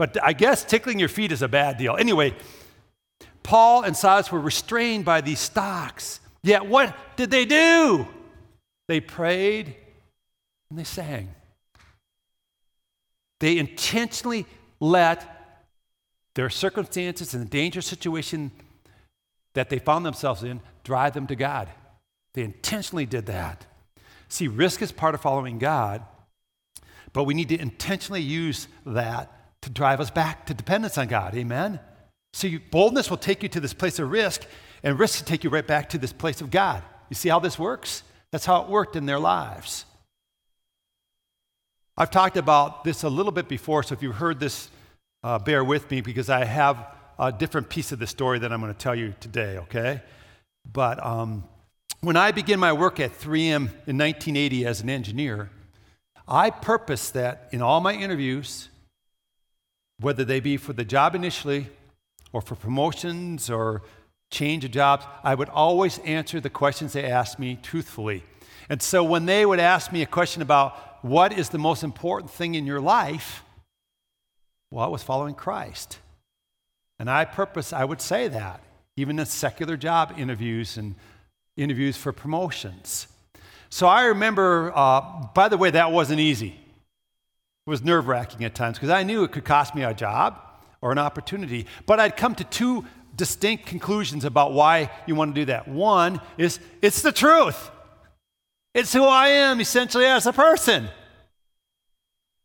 But 0.01 0.17
I 0.24 0.34
guess 0.34 0.63
tickling 0.63 0.98
your 0.98 1.10
feet 1.10 1.31
is 1.31 1.43
a 1.43 1.48
bad 1.48 1.77
deal. 1.77 1.96
Anyway, 1.96 2.34
Paul 3.43 3.84
and 3.84 3.96
Silas 3.96 4.31
were 4.31 4.39
restrained 4.39 5.05
by 5.05 5.22
these 5.22 5.38
stocks. 5.38 6.22
Yet 6.41 6.65
what 6.65 6.96
did 7.17 7.29
they 7.29 7.46
do? 7.46 8.08
They 8.88 9.00
prayed 9.00 9.75
and 10.72 10.79
they 10.79 10.86
sang. 10.86 11.29
They 13.41 13.60
intentionally 13.60 14.48
let 14.79 15.70
their 16.34 16.50
circumstances 16.50 17.36
and 17.36 17.46
the 17.46 17.50
dangerous 17.50 17.86
situation 17.86 18.50
that 19.53 19.70
they 19.70 19.77
found 19.77 20.04
themselves 20.04 20.41
in 20.41 20.62
drive 20.84 21.13
them 21.13 21.28
to 21.28 21.36
God. 21.36 21.69
They 22.34 22.41
intentionally 22.41 23.06
did 23.06 23.28
that. 23.28 23.67
See, 24.30 24.47
risk 24.47 24.82
is 24.82 24.91
part 24.91 25.13
of 25.13 25.21
following 25.21 25.60
God, 25.60 26.04
but 27.13 27.25
we 27.25 27.36
need 27.36 27.49
to 27.49 27.62
intentionally 27.62 28.23
use 28.23 28.67
that 28.84 29.38
to 29.62 29.69
drive 29.69 30.00
us 30.00 30.10
back 30.10 30.45
to 30.47 30.54
dependence 30.54 30.97
on 30.97 31.08
God. 31.08 31.36
Amen? 31.36 31.80
See, 32.34 32.58
boldness 32.58 33.10
will 33.10 33.17
take 33.17 33.43
you 33.43 33.50
to 33.50 33.60
this 33.60 33.74
place 33.74 34.00
of 34.00 34.10
risk, 34.10 34.45
and 34.84 34.97
risk 34.97 35.19
will 35.19 35.28
take 35.28 35.43
you 35.43 35.50
right 35.50 35.65
back 35.65 35.89
to 35.89 35.97
this 35.97 36.13
place 36.13 36.41
of 36.41 36.50
God. 36.50 36.84
You 37.10 37.15
see 37.15 37.30
how 37.30 37.39
this 37.39 37.60
works? 37.60 38.04
That's 38.32 38.45
how 38.45 38.62
it 38.62 38.69
worked 38.69 38.95
in 38.95 39.06
their 39.06 39.19
lives. 39.19 39.86
I've 41.97 42.10
talked 42.10 42.38
about 42.38 42.84
this 42.84 43.04
a 43.04 43.10
little 43.10 43.34
bit 43.34 43.47
before, 43.47 43.84
so 43.84 43.93
if 43.93 44.02
you've 44.02 44.15
heard 44.15 44.39
this, 44.39 44.69
uh, 45.24 45.38
bear 45.39 45.63
with 45.63 45.91
me 45.91 46.02
because 46.02 46.30
I 46.30 46.45
have 46.45 46.88
a 47.19 47.32
different 47.32 47.69
piece 47.69 47.91
of 47.91 48.00
the 48.00 48.08
story 48.08 48.39
that 48.39 48.52
I'm 48.52 48.62
going 48.62 48.74
to 48.74 48.80
tell 48.80 48.95
you 48.95 49.13
today, 49.19 49.58
okay? 49.60 50.02
But 50.71 51.06
um, 51.06 51.43
when 52.00 52.15
I 52.15 52.32
began 52.32 52.60
my 52.60 52.74
work 52.74 53.00
at 53.00 53.12
3M 53.12 53.56
in 53.86 53.97
1980 53.97 54.65
as 54.65 54.82
an 54.82 54.89
engineer, 54.89 55.52
I 56.28 56.50
purposed 56.50 57.13
that 57.13 57.50
in 57.52 57.62
all 57.62 57.82
my 57.82 57.93
interviews, 57.93 58.69
whether 60.01 60.25
they 60.25 60.39
be 60.39 60.57
for 60.57 60.73
the 60.73 60.83
job 60.83 61.15
initially 61.15 61.67
or 62.33 62.41
for 62.41 62.55
promotions 62.55 63.49
or 63.49 63.83
change 64.31 64.65
of 64.65 64.71
jobs, 64.71 65.05
I 65.23 65.35
would 65.35 65.49
always 65.49 65.99
answer 65.99 66.39
the 66.39 66.49
questions 66.49 66.93
they 66.93 67.05
asked 67.05 67.39
me 67.39 67.59
truthfully. 67.61 68.23
And 68.69 68.81
so 68.81 69.03
when 69.03 69.25
they 69.25 69.45
would 69.45 69.59
ask 69.59 69.91
me 69.91 70.01
a 70.01 70.05
question 70.05 70.41
about 70.41 71.03
what 71.03 71.33
is 71.33 71.49
the 71.49 71.57
most 71.57 71.83
important 71.83 72.31
thing 72.31 72.55
in 72.55 72.65
your 72.65 72.79
life, 72.79 73.43
well, 74.71 74.87
it 74.87 74.91
was 74.91 75.03
following 75.03 75.35
Christ. 75.35 75.99
And 76.99 77.09
I 77.09 77.25
purpose 77.25 77.73
I 77.73 77.83
would 77.83 78.01
say 78.01 78.27
that, 78.29 78.61
even 78.95 79.19
in 79.19 79.25
secular 79.25 79.75
job 79.75 80.13
interviews 80.17 80.77
and 80.77 80.95
interviews 81.57 81.97
for 81.97 82.13
promotions. 82.13 83.07
So 83.69 83.87
I 83.87 84.05
remember, 84.05 84.71
uh, 84.75 85.01
by 85.33 85.49
the 85.49 85.57
way, 85.57 85.71
that 85.71 85.91
wasn't 85.91 86.19
easy. 86.19 86.59
It 87.67 87.69
was 87.69 87.84
nerve 87.84 88.08
wracking 88.08 88.43
at 88.43 88.56
times 88.56 88.78
because 88.78 88.89
I 88.89 89.04
knew 89.04 89.24
it 89.24 89.32
could 89.32 89.45
cost 89.45 89.76
me 89.76 89.84
a 89.84 89.93
job 89.93 90.39
or 90.82 90.91
an 90.91 90.97
opportunity. 90.97 91.67
But 91.86 92.00
I'd 92.00 92.17
come 92.17 92.34
to 92.36 92.43
two 92.43 92.86
distinct 93.15 93.67
conclusions 93.67 94.26
about 94.26 94.54
why 94.54 94.89
you 95.06 95.13
want 95.13 95.36
to 95.36 95.41
do 95.41 95.45
that. 95.45 95.67
One 95.67 96.21
is 96.38 96.60
it's 96.82 97.02
the 97.02 97.12
truth, 97.12 97.69
it's 98.74 98.93
who 98.93 99.04
I 99.04 99.28
am 99.28 99.62
essentially 99.62 100.06
as 100.06 100.26
a 100.26 100.34
person. 100.34 100.88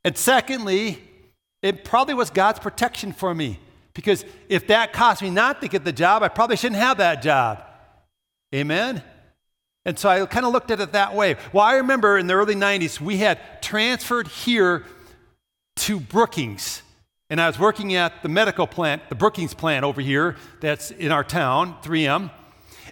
And 0.05 0.17
secondly, 0.17 1.03
it 1.63 1.85
probably 1.85 2.15
was 2.15 2.31
God's 2.31 2.61
protection 2.61 3.13
for 3.13 3.35
me 3.35 3.59
because 3.95 4.25
if 4.49 4.67
that 4.69 4.93
cost 4.93 5.23
me 5.23 5.31
not 5.31 5.63
to 5.63 5.69
get 5.69 5.85
the 5.85 5.93
job, 5.93 6.23
I 6.23 6.29
probably 6.29 6.57
shouldn't 6.57 6.81
have 6.81 6.99
that 6.99 7.23
job. 7.23 7.65
Amen? 8.55 9.03
And 9.85 9.99
so 9.99 10.09
I 10.09 10.25
kind 10.27 10.45
of 10.45 10.53
looked 10.53 10.71
at 10.71 10.81
it 10.81 10.93
that 10.93 11.15
way. 11.15 11.37
Well, 11.53 11.65
I 11.65 11.77
remember 11.77 12.19
in 12.19 12.27
the 12.27 12.35
early 12.35 12.55
90s, 12.55 13.01
we 13.01 13.17
had 13.17 13.63
transferred 13.63 14.29
here 14.29 14.85
to 15.77 16.01
Brookings. 16.01 16.83
And 17.29 17.41
I 17.41 17.47
was 17.47 17.59
working 17.59 17.95
at 17.95 18.23
the 18.23 18.29
medical 18.29 18.67
plant, 18.67 19.09
the 19.09 19.15
Brookings 19.15 19.55
plant 19.55 19.85
over 19.85 20.01
here, 20.01 20.37
that's 20.61 20.91
in 20.91 21.11
our 21.11 21.25
town, 21.25 21.77
3M. 21.83 22.31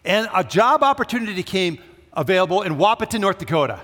And 0.05 0.29
a 0.35 0.43
job 0.43 0.83
opportunity 0.83 1.43
came 1.43 1.79
available 2.13 2.63
in 2.63 2.77
Wahpeton, 2.77 3.21
North 3.21 3.39
Dakota. 3.39 3.81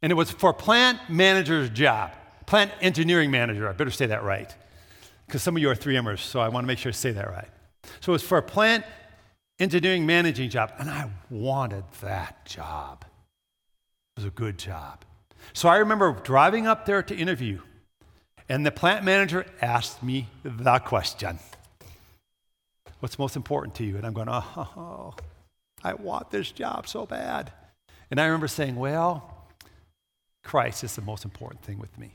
And 0.00 0.10
it 0.10 0.14
was 0.14 0.30
for 0.30 0.52
plant 0.52 0.98
manager's 1.08 1.70
job, 1.70 2.12
plant 2.46 2.72
engineering 2.80 3.30
manager. 3.30 3.68
I 3.68 3.72
better 3.72 3.90
say 3.90 4.06
that 4.06 4.22
right. 4.22 4.54
Because 5.26 5.42
some 5.42 5.56
of 5.56 5.62
you 5.62 5.70
are 5.70 5.74
3Mers, 5.74 6.18
so 6.18 6.40
I 6.40 6.48
want 6.48 6.64
to 6.64 6.66
make 6.66 6.78
sure 6.78 6.90
I 6.90 6.92
say 6.92 7.12
that 7.12 7.30
right. 7.30 7.48
So 8.00 8.12
it 8.12 8.14
was 8.14 8.22
for 8.22 8.38
a 8.38 8.42
plant 8.42 8.84
engineering 9.58 10.06
managing 10.06 10.50
job. 10.50 10.72
And 10.78 10.90
I 10.90 11.10
wanted 11.30 11.84
that 12.02 12.44
job. 12.44 13.04
It 14.16 14.20
was 14.20 14.26
a 14.26 14.30
good 14.30 14.58
job. 14.58 15.04
So 15.52 15.68
I 15.68 15.76
remember 15.78 16.12
driving 16.22 16.66
up 16.66 16.86
there 16.86 17.02
to 17.02 17.16
interview. 17.16 17.60
And 18.52 18.66
the 18.66 18.70
plant 18.70 19.02
manager 19.02 19.46
asked 19.62 20.02
me 20.02 20.28
the 20.42 20.78
question 20.80 21.38
What's 23.00 23.18
most 23.18 23.34
important 23.34 23.74
to 23.76 23.84
you? 23.84 23.96
And 23.96 24.04
I'm 24.04 24.12
going, 24.12 24.28
Oh, 24.28 25.14
I 25.82 25.94
want 25.94 26.30
this 26.30 26.52
job 26.52 26.86
so 26.86 27.06
bad. 27.06 27.50
And 28.10 28.20
I 28.20 28.26
remember 28.26 28.48
saying, 28.48 28.76
Well, 28.76 29.48
Christ 30.44 30.84
is 30.84 30.94
the 30.94 31.00
most 31.00 31.24
important 31.24 31.62
thing 31.62 31.78
with 31.78 31.98
me. 31.98 32.10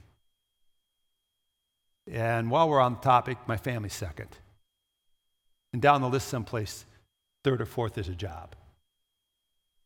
And 2.06 2.52
while 2.52 2.70
we're 2.70 2.82
on 2.82 2.94
the 2.94 3.00
topic, 3.00 3.40
my 3.48 3.58
family's 3.58 3.96
second. 3.96 4.30
And 5.74 5.82
down 5.82 6.02
the 6.02 6.08
list, 6.08 6.28
someplace, 6.28 6.86
third 7.44 7.62
or 7.62 7.66
fourth 7.66 7.98
is 7.98 8.10
a 8.10 8.16
job. 8.16 8.56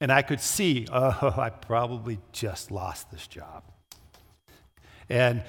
And 0.01 0.11
I 0.11 0.21
could 0.21 0.41
see, 0.41 0.85
oh, 0.91 1.33
I 1.37 1.49
probably 1.49 2.19
just 2.33 2.71
lost 2.71 3.09
this 3.09 3.25
job. 3.25 3.63
And 5.07 5.43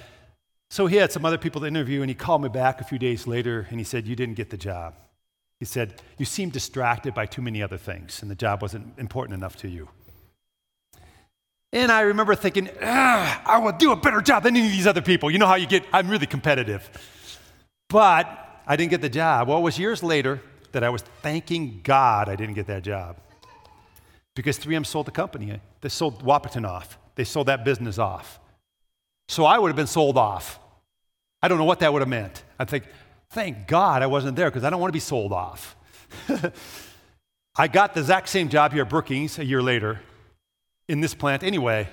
so 0.72 0.86
he 0.86 0.96
had 0.96 1.12
some 1.12 1.26
other 1.26 1.36
people 1.36 1.60
to 1.60 1.66
interview, 1.66 2.00
and 2.00 2.08
he 2.08 2.14
called 2.14 2.40
me 2.40 2.48
back 2.48 2.80
a 2.80 2.84
few 2.84 2.98
days 2.98 3.26
later 3.26 3.66
and 3.68 3.78
he 3.78 3.84
said, 3.84 4.06
You 4.06 4.16
didn't 4.16 4.36
get 4.36 4.48
the 4.48 4.56
job. 4.56 4.94
He 5.60 5.66
said, 5.66 6.00
You 6.16 6.24
seem 6.24 6.48
distracted 6.48 7.12
by 7.12 7.26
too 7.26 7.42
many 7.42 7.62
other 7.62 7.76
things, 7.76 8.22
and 8.22 8.30
the 8.30 8.34
job 8.34 8.62
wasn't 8.62 8.98
important 8.98 9.36
enough 9.36 9.54
to 9.56 9.68
you. 9.68 9.90
And 11.74 11.92
I 11.92 12.00
remember 12.00 12.34
thinking, 12.34 12.70
I 12.80 13.60
will 13.62 13.72
do 13.72 13.92
a 13.92 13.96
better 13.96 14.22
job 14.22 14.44
than 14.44 14.56
any 14.56 14.64
of 14.64 14.72
these 14.72 14.86
other 14.86 15.02
people. 15.02 15.30
You 15.30 15.36
know 15.36 15.46
how 15.46 15.56
you 15.56 15.66
get, 15.66 15.84
I'm 15.92 16.08
really 16.08 16.24
competitive. 16.24 16.88
But 17.90 18.26
I 18.66 18.74
didn't 18.74 18.92
get 18.92 19.02
the 19.02 19.10
job. 19.10 19.48
Well, 19.48 19.58
it 19.58 19.62
was 19.62 19.78
years 19.78 20.02
later 20.02 20.40
that 20.72 20.82
I 20.82 20.88
was 20.88 21.02
thanking 21.20 21.82
God 21.84 22.30
I 22.30 22.34
didn't 22.34 22.54
get 22.54 22.68
that 22.68 22.82
job. 22.82 23.18
Because 24.34 24.58
3M 24.58 24.86
sold 24.86 25.06
the 25.06 25.10
company. 25.10 25.60
They 25.82 25.90
sold 25.90 26.24
Wahpeton 26.24 26.66
off. 26.66 26.96
They 27.14 27.24
sold 27.24 27.48
that 27.48 27.62
business 27.62 27.98
off. 27.98 28.40
So 29.28 29.44
I 29.44 29.58
would 29.58 29.68
have 29.68 29.76
been 29.76 29.86
sold 29.86 30.16
off. 30.16 30.60
I 31.42 31.48
don't 31.48 31.58
know 31.58 31.64
what 31.64 31.80
that 31.80 31.92
would 31.92 32.02
have 32.02 32.08
meant. 32.08 32.44
I 32.58 32.64
think, 32.64 32.84
thank 33.30 33.66
God 33.66 34.02
I 34.02 34.06
wasn't 34.06 34.36
there 34.36 34.50
because 34.50 34.64
I 34.64 34.70
don't 34.70 34.80
want 34.80 34.90
to 34.90 34.96
be 34.96 35.00
sold 35.00 35.32
off. 35.32 35.76
I 37.56 37.68
got 37.68 37.94
the 37.94 38.00
exact 38.00 38.28
same 38.28 38.48
job 38.48 38.72
here 38.72 38.82
at 38.82 38.88
Brookings 38.88 39.38
a 39.38 39.44
year 39.44 39.62
later 39.62 40.00
in 40.88 41.00
this 41.00 41.14
plant 41.14 41.42
anyway. 41.42 41.88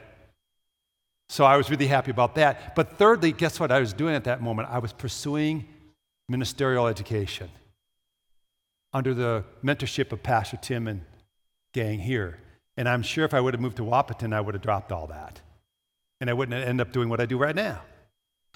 So 1.30 1.46
I 1.46 1.58
was 1.58 1.70
really 1.70 1.88
happy 1.88 2.12
about 2.12 2.36
that. 2.36 2.76
But 2.76 2.98
thirdly, 2.98 3.32
guess 3.32 3.60
what 3.60 3.72
I 3.72 3.80
was 3.80 3.94
doing 3.94 4.16
at 4.16 4.24
that 4.24 4.42
moment? 4.42 4.70
I 4.72 4.80
was 4.80 4.94
pursuing 4.94 5.68
ministerial 6.28 6.88
education 6.88 7.50
under 8.94 9.14
the 9.14 9.44
mentorship 9.64 10.12
of 10.12 10.24
Pastor 10.24 10.58
Tim 10.58 10.88
and 10.88 11.02
gang 11.74 12.00
here. 12.00 12.40
And 12.78 12.88
I'm 12.88 13.04
sure 13.04 13.26
if 13.26 13.34
I 13.34 13.42
would 13.42 13.54
have 13.54 13.62
moved 13.62 13.78
to 13.78 13.84
Wahpeton, 13.84 14.34
I 14.34 14.42
would 14.42 14.56
have 14.56 14.62
dropped 14.64 14.92
all 14.92 15.08
that. 15.08 15.42
And 16.22 16.30
I 16.30 16.34
wouldn't 16.34 16.66
end 16.66 16.82
up 16.82 16.92
doing 16.92 17.10
what 17.10 17.20
I 17.20 17.26
do 17.26 17.38
right 17.38 17.56
now. 17.56 17.82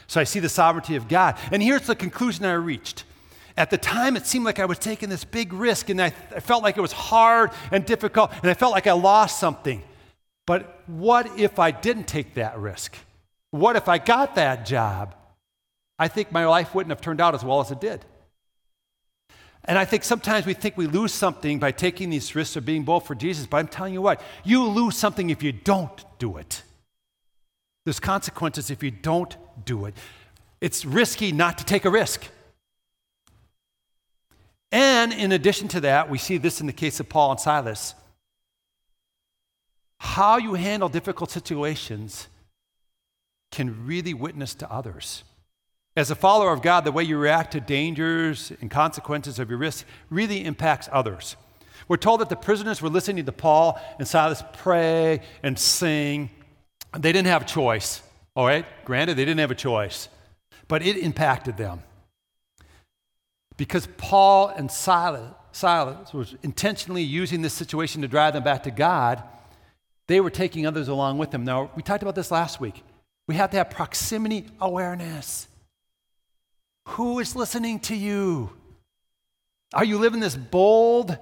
So 0.08 0.20
I 0.22 0.24
see 0.24 0.40
the 0.40 0.50
sovereignty 0.50 0.96
of 0.96 1.08
God. 1.08 1.38
And 1.52 1.62
here's 1.62 1.88
the 1.88 1.96
conclusion 1.96 2.46
I 2.46 2.54
reached. 2.54 3.04
At 3.56 3.70
the 3.70 3.78
time, 3.78 4.18
it 4.18 4.26
seemed 4.26 4.46
like 4.46 4.60
I 4.60 4.66
was 4.66 4.80
taking 4.80 5.10
this 5.10 5.24
big 5.24 5.54
risk, 5.54 5.90
and 5.90 6.02
I, 6.02 6.14
I 6.36 6.40
felt 6.40 6.64
like 6.64 6.78
it 6.78 6.82
was 6.82 6.92
hard 6.92 7.52
and 7.72 7.86
difficult, 7.86 8.32
and 8.42 8.50
I 8.50 8.56
felt 8.56 8.72
like 8.72 8.88
I 8.88 8.94
lost 8.94 9.40
something. 9.40 9.84
But 10.46 10.82
what 10.88 11.40
if 11.40 11.60
I 11.60 11.72
didn't 11.72 12.06
take 12.06 12.34
that 12.34 12.58
risk? 12.58 12.98
What 13.52 13.76
if 13.76 13.88
I 13.88 14.00
got 14.00 14.36
that 14.36 14.66
job? 14.66 15.16
I 16.00 16.08
think 16.08 16.32
my 16.32 16.46
life 16.46 16.74
wouldn't 16.74 16.90
have 16.90 17.02
turned 17.02 17.22
out 17.22 17.36
as 17.36 17.44
well 17.44 17.62
as 17.62 17.70
it 17.70 17.80
did. 17.80 18.04
And 19.66 19.78
I 19.78 19.86
think 19.86 20.04
sometimes 20.04 20.46
we 20.46 20.54
think 20.54 20.76
we 20.76 20.88
lose 20.88 21.14
something 21.14 21.60
by 21.60 21.72
taking 21.72 22.10
these 22.10 22.36
risks 22.36 22.56
of 22.56 22.66
being 22.66 22.84
bold 22.84 23.06
for 23.06 23.16
Jesus, 23.16 23.46
but 23.46 23.58
I'm 23.58 23.68
telling 23.68 23.94
you 23.94 24.02
what, 24.02 24.20
you 24.44 24.66
lose 24.66 24.98
something 24.98 25.30
if 25.30 25.42
you 25.42 25.52
don't 25.52 26.04
do 26.20 26.38
it. 26.38 26.64
There's 27.86 28.00
consequences 28.00 28.70
if 28.72 28.82
you 28.82 28.92
don't 28.92 29.36
do 29.66 29.86
it. 29.86 29.96
It's 30.62 30.86
risky 30.86 31.32
not 31.32 31.58
to 31.58 31.66
take 31.66 31.86
a 31.86 31.90
risk. 31.90 32.30
And 34.72 35.14
in 35.14 35.32
addition 35.32 35.68
to 35.70 35.82
that, 35.82 36.10
we 36.10 36.18
see 36.18 36.38
this 36.38 36.62
in 36.62 36.68
the 36.68 36.74
case 36.74 37.00
of 37.00 37.10
Paul 37.10 37.32
and 37.32 37.40
Silas. 37.40 37.94
How 40.00 40.38
you 40.38 40.56
handle 40.56 40.90
difficult 40.90 41.30
situations 41.32 42.28
can 43.52 43.86
really 43.86 44.14
witness 44.14 44.56
to 44.56 44.72
others. 44.72 45.24
As 45.96 46.10
a 46.10 46.16
follower 46.16 46.52
of 46.52 46.64
God, 46.64 46.86
the 46.86 46.92
way 46.92 47.04
you 47.04 47.18
react 47.18 47.52
to 47.52 47.60
dangers 47.60 48.52
and 48.62 48.72
consequences 48.72 49.38
of 49.38 49.50
your 49.50 49.60
risk 49.60 49.86
really 50.10 50.44
impacts 50.44 50.90
others. 50.92 51.36
We're 51.88 51.98
told 51.98 52.22
that 52.22 52.30
the 52.30 52.36
prisoners 52.36 52.82
were 52.82 52.90
listening 52.90 53.26
to 53.26 53.32
Paul 53.32 53.80
and 54.00 54.08
Silas 54.08 54.44
pray 54.54 55.22
and 55.44 55.58
sing. 55.60 56.32
They 56.98 57.12
didn't 57.12 57.28
have 57.28 57.42
a 57.42 57.46
choice, 57.46 58.02
all 58.36 58.46
right? 58.46 58.66
Granted, 58.86 59.18
they 59.18 59.26
didn't 59.26 59.40
have 59.40 59.52
a 59.52 59.56
choice, 59.56 60.10
but 60.68 60.82
it 60.86 60.98
impacted 60.98 61.58
them. 61.58 61.82
Because 63.58 63.88
Paul 63.98 64.50
and 64.50 64.72
Silas, 64.72 65.34
Silas 65.52 66.14
was 66.14 66.36
intentionally 66.44 67.04
using 67.04 67.42
this 67.42 67.54
situation 67.54 68.02
to 68.02 68.08
drive 68.08 68.34
them 68.34 68.44
back 68.44 68.64
to 68.64 68.72
God, 68.72 69.24
they 70.08 70.20
were 70.20 70.30
taking 70.30 70.66
others 70.66 70.88
along 70.88 71.18
with 71.18 71.32
them. 71.32 71.44
Now, 71.44 71.72
we 71.76 71.82
talked 71.82 72.04
about 72.04 72.16
this 72.16 72.32
last 72.32 72.60
week. 72.60 72.84
We 73.28 73.36
have 73.36 73.52
to 73.52 73.58
have 73.58 73.70
proximity 73.70 74.48
awareness. 74.60 75.48
Who 76.90 77.20
is 77.20 77.36
listening 77.36 77.80
to 77.82 77.96
you? 77.96 78.52
Are 79.74 79.86
you 79.86 79.98
living 79.98 80.20
this 80.20 80.36
bold, 80.36 81.18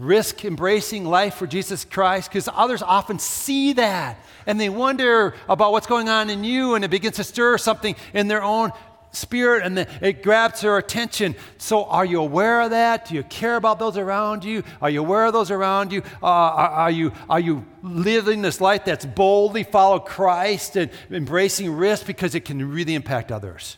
risk 0.00 0.44
embracing 0.44 1.04
life 1.04 1.34
for 1.34 1.46
Jesus 1.46 1.84
Christ? 1.84 2.30
Because 2.30 2.48
others 2.52 2.82
often 2.82 3.18
see 3.18 3.74
that 3.74 4.18
and 4.46 4.60
they 4.60 4.68
wonder 4.68 5.34
about 5.48 5.72
what's 5.72 5.86
going 5.86 6.08
on 6.08 6.30
in 6.30 6.44
you, 6.44 6.74
and 6.74 6.84
it 6.84 6.90
begins 6.90 7.16
to 7.16 7.24
stir 7.24 7.58
something 7.58 7.94
in 8.12 8.28
their 8.28 8.42
own 8.42 8.72
spirit 9.12 9.64
and 9.64 9.78
it 9.78 10.22
grabs 10.22 10.60
their 10.60 10.78
attention. 10.78 11.34
So, 11.58 11.84
are 11.84 12.04
you 12.04 12.20
aware 12.20 12.60
of 12.60 12.70
that? 12.70 13.06
Do 13.06 13.14
you 13.14 13.22
care 13.24 13.56
about 13.56 13.78
those 13.78 13.96
around 13.96 14.44
you? 14.44 14.62
Are 14.80 14.90
you 14.90 15.00
aware 15.00 15.26
of 15.26 15.32
those 15.32 15.50
around 15.50 15.92
you? 15.92 16.02
Uh, 16.22 16.26
are, 16.26 16.70
are, 16.70 16.90
you 16.90 17.12
are 17.28 17.40
you 17.40 17.64
living 17.82 18.42
this 18.42 18.60
life 18.60 18.84
that's 18.84 19.04
boldly 19.04 19.64
follow 19.64 19.98
Christ 19.98 20.76
and 20.76 20.90
embracing 21.10 21.72
risk 21.72 22.06
because 22.06 22.34
it 22.34 22.44
can 22.44 22.72
really 22.72 22.94
impact 22.94 23.32
others? 23.32 23.76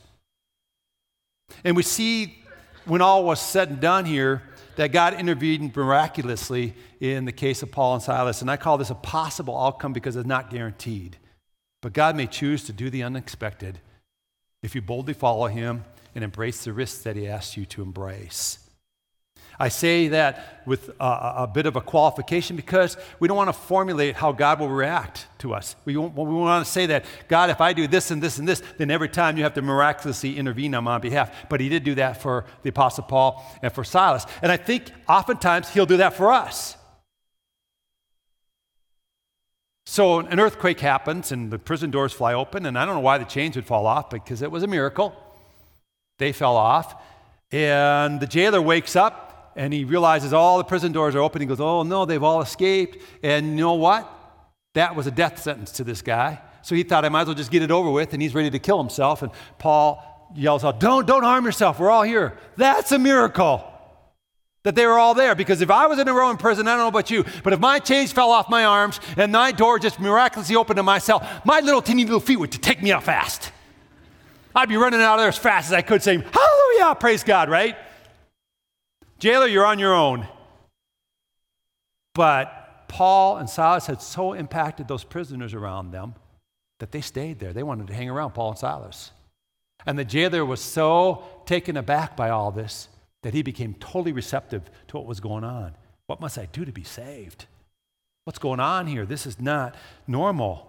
And 1.65 1.77
we 1.77 1.83
see 1.83 2.39
when 2.85 3.01
all 3.01 3.25
was 3.25 3.41
said 3.41 3.71
and 3.71 3.81
done 3.81 4.05
here 4.05 4.43
that 4.77 4.93
God 4.93 5.15
intervened 5.15 5.75
miraculously 5.75 6.75
in 7.01 7.25
the 7.25 7.33
case 7.33 7.63
of 7.63 7.71
Paul 7.71 7.95
and 7.95 8.03
Silas. 8.03 8.41
And 8.41 8.51
I 8.51 8.57
call 8.57 8.79
this 8.79 8.91
a 8.91 8.95
possible 8.95 9.59
outcome 9.59 9.93
because 9.93 10.17
it's 10.17 10.27
not 10.27 10.51
guaranteed. 10.51 11.17
But 11.81 11.93
God 11.93 12.17
may 12.17 12.27
choose 12.27 12.65
to 12.65 12.73
do 12.73 12.91
the 12.91 13.03
unexpected 13.03 13.81
if 14.63 14.75
you 14.75 14.83
boldly 14.83 15.15
follow 15.15 15.47
Him 15.49 15.85
and 16.15 16.23
embrace 16.23 16.65
the 16.65 16.73
risks 16.73 17.03
that 17.03 17.17
He 17.17 17.27
asks 17.27 17.57
you 17.57 17.67
to 17.67 17.83
embrace. 17.83 18.59
I 19.63 19.69
say 19.69 20.09
that 20.09 20.65
with 20.67 20.89
a, 20.99 21.05
a, 21.37 21.47
bit 21.47 21.67
of 21.67 21.77
a 21.77 21.81
qualification 21.81 22.57
because 22.57 22.97
we 23.21 23.29
don't 23.29 23.37
want 23.37 23.47
to 23.47 23.53
formulate 23.53 24.17
how 24.17 24.33
God 24.33 24.59
will 24.59 24.69
react 24.69 25.29
to 25.39 25.55
us. 25.55 25.77
We, 25.85 25.97
we 25.97 26.09
want 26.09 26.67
to 26.67 26.73
say 26.73 26.87
that, 26.87 27.05
God, 27.29 27.49
if 27.49 27.61
I 27.61 27.73
do 27.73 27.87
this 27.87 28.11
and 28.11 28.21
this 28.21 28.39
and 28.39 28.49
this, 28.49 28.61
then 28.79 28.91
every 28.91 29.09
time 29.09 29.37
you 29.37 29.45
have 29.45 29.55
to 29.55 29.63
miraculously 29.63 30.37
intervene 30.37 30.75
on 30.75 30.83
my 30.83 30.99
behalf. 30.99 31.49
But 31.49 31.61
He 31.61 31.69
did 31.69 31.85
do 31.85 31.95
that 31.95 32.21
for 32.21 32.45
the 32.65 32.71
Apostle 32.71 33.05
Paul 33.05 33.45
and 33.63 33.73
for 33.73 33.85
Silas. 33.85 34.27
And 34.43 34.51
I 34.51 34.57
think 34.57 34.91
oftentimes 35.09 35.69
He'll 35.69 35.87
do 35.87 35.99
that 35.99 36.15
for 36.15 36.33
us. 36.33 36.77
So 39.87 40.19
an 40.19 40.41
earthquake 40.41 40.81
happens 40.81 41.31
and 41.31 41.53
the 41.53 41.59
prison 41.61 41.93
doors 41.93 42.13
fly 42.13 42.35
open, 42.35 42.67
and 42.67 42.77
I 42.77 42.85
don't 42.85 42.97
know 42.97 43.01
why 43.01 43.19
the 43.19 43.25
chains 43.25 43.55
would 43.55 43.67
fall 43.67 43.87
off 43.87 44.11
because 44.11 44.43
it 44.43 44.51
was 44.51 44.65
a 44.65 44.67
miracle. 44.67 45.15
They 46.19 46.33
fell 46.33 46.57
off. 46.57 47.01
And 47.53 48.19
the 48.19 48.27
jailer 48.27 48.61
wakes 48.61 48.97
up 48.97 49.32
and 49.57 49.73
he 49.73 49.85
realizes 49.85 50.33
all 50.33 50.59
the 50.59 50.65
prison 50.65 50.93
doors 50.93 51.15
are 51.15 51.21
open. 51.21 51.41
He 51.41 51.47
goes, 51.47 51.61
Oh, 51.61 51.83
no, 51.83 52.05
they've 52.05 52.23
all 52.23 52.41
escaped. 52.41 52.99
And 53.23 53.51
you 53.51 53.57
know 53.57 53.75
what? 53.75 54.11
That 54.75 54.97
was 54.97 55.07
a 55.07 55.11
death 55.11 55.43
sentence 55.43 55.73
to 55.73 55.85
this 55.85 56.03
guy. 56.03 56.41
So 56.63 56.75
he 56.75 56.83
thought, 56.83 57.05
I 57.05 57.09
might 57.09 57.23
as 57.23 57.27
well 57.27 57.35
just 57.35 57.51
get 57.51 57.63
it 57.63 57.71
over 57.71 57.91
with, 57.91 58.13
and 58.13 58.23
he's 58.23 58.35
ready 58.35 58.51
to 58.51 58.59
kill 58.59 58.79
himself. 58.79 59.23
And 59.23 59.33
Paul 59.59 60.31
yells 60.35 60.65
out, 60.65 60.81
Don't, 60.81 61.07
don't 61.07 61.25
harm 61.25 61.45
yourself. 61.45 61.79
We're 61.79 61.91
all 61.91 62.03
here. 62.03 62.39
That's 62.57 62.93
a 62.93 62.99
miracle 62.99 63.69
that 64.63 64.75
they 64.75 64.87
were 64.87 64.99
all 64.99 65.15
there. 65.15 65.35
Because 65.35 65.61
if 65.61 65.71
I 65.71 65.87
was 65.87 65.99
in 65.99 66.09
a 66.09 66.15
Roman 66.15 66.37
prison, 66.37 66.69
I 66.69 66.73
don't 66.73 66.81
know 66.81 66.89
about 66.89 67.11
you, 67.11 67.25
but 67.43 67.53
if 67.53 67.61
my 67.61 67.79
chains 67.79 68.13
fell 68.13 68.31
off 68.31 68.49
my 68.49 68.65
arms 68.65 69.01
and 69.17 69.33
my 69.33 69.53
door 69.53 69.79
just 69.79 70.01
miraculously 70.01 70.57
opened 70.57 70.77
to 70.77 70.83
my 70.83 70.99
cell, 70.99 71.29
my 71.45 71.61
little 71.61 71.83
teeny 71.83 72.05
little 72.05 72.21
feet 72.21 72.39
would 72.39 72.53
take 72.53 72.83
me 72.83 72.93
out 72.93 73.03
fast. 73.03 73.51
I'd 74.55 74.69
be 74.69 74.77
running 74.77 75.01
out 75.01 75.15
of 75.15 75.21
there 75.21 75.29
as 75.29 75.39
fast 75.39 75.69
as 75.69 75.73
I 75.73 75.83
could, 75.83 76.03
saying, 76.03 76.23
Hallelujah, 76.23 76.95
praise 76.95 77.25
God, 77.25 77.49
right? 77.49 77.77
Jailer, 79.23 79.47
you're 79.47 79.65
on 79.65 79.79
your 79.79 79.95
own. 79.95 80.27
But 82.13 82.89
Paul 82.89 83.37
and 83.37 83.49
Silas 83.49 83.87
had 83.87 84.03
so 84.03 84.33
impacted 84.33 84.89
those 84.89 85.05
prisoners 85.05 85.55
around 85.55 85.93
them 85.93 86.17
that 86.81 86.91
they 86.91 87.03
stayed 87.03 87.39
there. 87.39 87.53
They 87.53 87.63
wanted 87.63 87.87
to 87.87 87.95
hang 87.95 88.11
around 88.11 88.33
Paul 88.33 88.51
and 88.51 88.59
Silas. 88.59 89.13
And 89.87 89.97
the 89.97 90.05
jailer 90.05 90.45
was 90.45 90.61
so 90.61 91.23
taken 91.47 91.77
aback 91.77 92.17
by 92.17 92.31
all 92.31 92.51
this 92.51 92.89
that 93.23 93.33
he 93.33 93.43
became 93.43 93.75
totally 93.75 94.11
receptive 94.11 94.69
to 94.89 94.97
what 94.97 95.07
was 95.07 95.21
going 95.21 95.45
on. 95.45 95.77
What 96.09 96.21
must 96.21 96.37
I 96.37 96.47
do 96.47 96.65
to 96.65 96.73
be 96.73 96.83
saved? 96.83 97.47
What's 98.25 98.41
going 98.41 98.59
on 98.59 98.89
here? 98.89 99.07
This 99.07 99.25
is 99.25 99.41
not 99.41 99.77
normal. 100.09 100.69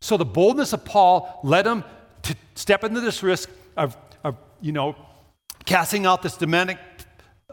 So 0.00 0.16
the 0.16 0.24
boldness 0.24 0.72
of 0.72 0.84
Paul 0.84 1.40
led 1.42 1.66
him 1.66 1.82
to 2.22 2.36
step 2.54 2.84
into 2.84 3.00
this 3.00 3.24
risk 3.24 3.50
of, 3.76 3.96
of 4.22 4.36
you 4.60 4.70
know, 4.70 4.94
casting 5.64 6.06
out 6.06 6.22
this 6.22 6.36
demonic 6.36 6.78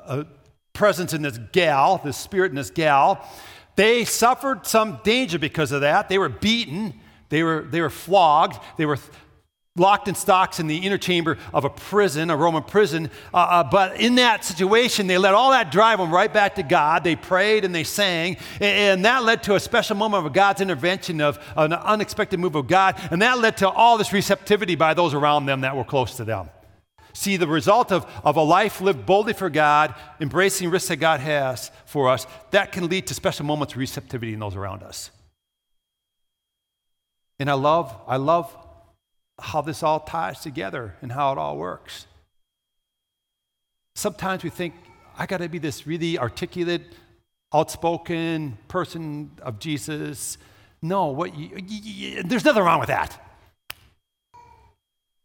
a 0.08 0.26
presence 0.74 1.14
in 1.14 1.22
this 1.22 1.40
gal, 1.52 2.02
this 2.04 2.18
spirit 2.18 2.52
in 2.52 2.56
this 2.56 2.70
gal. 2.70 3.28
They 3.76 4.06
suffered 4.06 4.66
some 4.66 5.00
danger 5.04 5.40
because 5.40 5.72
of 5.72 5.82
that. 5.82 6.10
They 6.10 6.18
were 6.18 6.30
beaten, 6.30 7.00
they 7.30 7.44
were, 7.44 7.62
they 7.62 7.82
were 7.82 7.90
flogged, 7.90 8.60
they 8.78 8.86
were 8.86 8.98
locked 9.78 10.08
in 10.08 10.16
stocks 10.16 10.62
in 10.62 10.68
the 10.68 10.78
inner 10.78 10.98
chamber 10.98 11.38
of 11.54 11.66
a 11.66 11.70
prison, 11.70 12.30
a 12.30 12.38
Roman 12.38 12.64
prison. 12.64 13.12
Uh, 13.34 13.38
uh, 13.38 13.64
but 13.66 14.00
in 14.00 14.16
that 14.16 14.46
situation, 14.46 15.08
they 15.08 15.18
let 15.18 15.34
all 15.34 15.52
that 15.52 15.70
drive 15.70 16.00
them 16.00 16.14
right 16.14 16.32
back 16.32 16.56
to 16.56 16.64
God. 16.64 17.04
They 17.04 17.18
prayed 17.18 17.66
and 17.66 17.76
they 17.76 17.84
sang, 17.84 18.38
and, 18.56 18.64
and 18.64 19.06
that 19.06 19.24
led 19.24 19.44
to 19.44 19.56
a 19.56 19.60
special 19.60 19.98
moment 19.98 20.26
of 20.26 20.32
God's 20.32 20.62
intervention, 20.62 21.20
of 21.20 21.40
an 21.58 21.74
unexpected 21.74 22.40
move 22.40 22.56
of 22.56 22.68
God, 22.68 22.96
and 23.12 23.22
that 23.22 23.40
led 23.40 23.58
to 23.58 23.70
all 23.70 23.98
this 23.98 24.14
receptivity 24.14 24.76
by 24.76 24.94
those 24.94 25.14
around 25.14 25.46
them 25.46 25.62
that 25.62 25.76
were 25.76 25.84
close 25.84 26.16
to 26.16 26.24
them. 26.24 26.50
See, 27.16 27.38
the 27.38 27.48
result 27.48 27.94
of, 27.94 28.06
of 28.26 28.36
a 28.36 28.42
life 28.42 28.82
lived 28.82 29.06
boldly 29.06 29.32
for 29.32 29.50
God, 29.50 29.96
embracing 30.20 30.70
risks 30.70 30.90
that 30.90 30.98
God 30.98 31.22
has 31.22 31.72
for 31.86 32.10
us, 32.10 32.28
that 32.52 32.74
can 32.74 32.90
lead 32.90 33.08
to 33.08 33.14
special 33.14 33.46
moments 33.46 33.74
of 33.74 33.80
receptivity 33.80 34.34
in 34.34 34.40
those 34.42 34.54
around 34.54 34.84
us. 34.84 35.12
And 37.40 37.50
I 37.50 37.54
love, 37.54 37.96
I 38.06 38.18
love 38.18 38.54
how 39.40 39.62
this 39.62 39.82
all 39.82 40.02
ties 40.02 40.42
together 40.42 40.98
and 41.02 41.10
how 41.10 41.32
it 41.32 41.38
all 41.38 41.56
works. 41.56 42.06
Sometimes 43.96 44.44
we 44.44 44.50
think, 44.50 44.74
I 45.18 45.26
got 45.26 45.38
to 45.38 45.48
be 45.48 45.58
this 45.58 45.88
really 45.88 46.20
articulate, 46.20 46.82
outspoken 47.54 48.58
person 48.68 49.32
of 49.42 49.60
Jesus. 49.60 50.38
No, 50.82 51.08
what 51.08 51.34
you, 51.38 51.50
you, 51.66 51.80
you, 51.82 52.24
there's 52.24 52.44
nothing 52.44 52.64
wrong 52.64 52.82
with 52.82 52.90
that. 52.90 53.25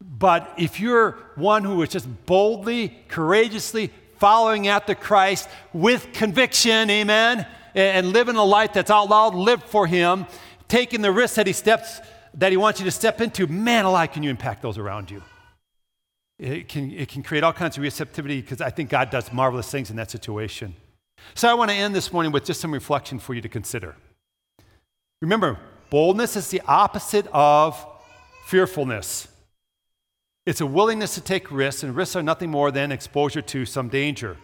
But 0.01 0.53
if 0.57 0.79
you're 0.79 1.11
one 1.35 1.63
who 1.63 1.81
is 1.83 1.89
just 1.89 2.07
boldly, 2.25 2.97
courageously 3.07 3.91
following 4.17 4.67
after 4.67 4.95
Christ 4.95 5.47
with 5.73 6.11
conviction, 6.13 6.89
amen, 6.89 7.45
and 7.75 8.07
living 8.07 8.35
a 8.35 8.43
life 8.43 8.73
that's 8.73 8.91
out 8.91 9.09
loud, 9.09 9.35
live 9.35 9.63
for 9.63 9.85
Him, 9.87 10.25
taking 10.67 11.01
the 11.01 11.11
risks 11.11 11.35
that 11.35 11.47
He 11.47 11.53
steps 11.53 11.99
that 12.35 12.51
He 12.51 12.57
wants 12.57 12.79
you 12.79 12.85
to 12.85 12.91
step 12.91 13.21
into, 13.21 13.47
man 13.47 13.85
alive, 13.85 14.11
can 14.11 14.23
you 14.23 14.29
impact 14.29 14.61
those 14.61 14.77
around 14.77 15.11
you? 15.11 15.21
It 16.39 16.67
can, 16.67 16.91
it 16.91 17.09
can 17.09 17.21
create 17.21 17.43
all 17.43 17.53
kinds 17.53 17.77
of 17.77 17.83
receptivity 17.83 18.41
because 18.41 18.61
I 18.61 18.71
think 18.71 18.89
God 18.89 19.09
does 19.11 19.31
marvelous 19.31 19.69
things 19.69 19.91
in 19.91 19.95
that 19.97 20.09
situation. 20.09 20.75
So 21.35 21.47
I 21.47 21.53
want 21.53 21.69
to 21.69 21.75
end 21.75 21.93
this 21.93 22.11
morning 22.11 22.31
with 22.31 22.45
just 22.45 22.59
some 22.59 22.73
reflection 22.73 23.19
for 23.19 23.33
you 23.33 23.41
to 23.41 23.49
consider. 23.49 23.95
Remember, 25.21 25.59
boldness 25.91 26.35
is 26.35 26.47
the 26.47 26.61
opposite 26.67 27.27
of 27.31 27.85
fearfulness. 28.45 29.27
It's 30.45 30.61
a 30.61 30.65
willingness 30.65 31.15
to 31.15 31.21
take 31.21 31.51
risks, 31.51 31.83
and 31.83 31.95
risks 31.95 32.15
are 32.15 32.23
nothing 32.23 32.49
more 32.49 32.71
than 32.71 32.91
exposure 32.91 33.41
to 33.41 33.65
some 33.65 33.89
danger. 33.89 34.37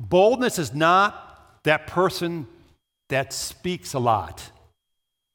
Boldness 0.00 0.58
is 0.58 0.74
not 0.74 1.62
that 1.64 1.86
person 1.86 2.46
that 3.08 3.32
speaks 3.32 3.94
a 3.94 3.98
lot, 3.98 4.50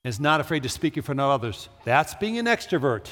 is 0.03 0.19
not 0.19 0.41
afraid 0.41 0.63
to 0.63 0.69
speak 0.69 0.97
in 0.97 1.03
front 1.03 1.19
of 1.19 1.29
others. 1.29 1.69
That's 1.83 2.15
being 2.15 2.37
an 2.37 2.45
extrovert, 2.45 3.07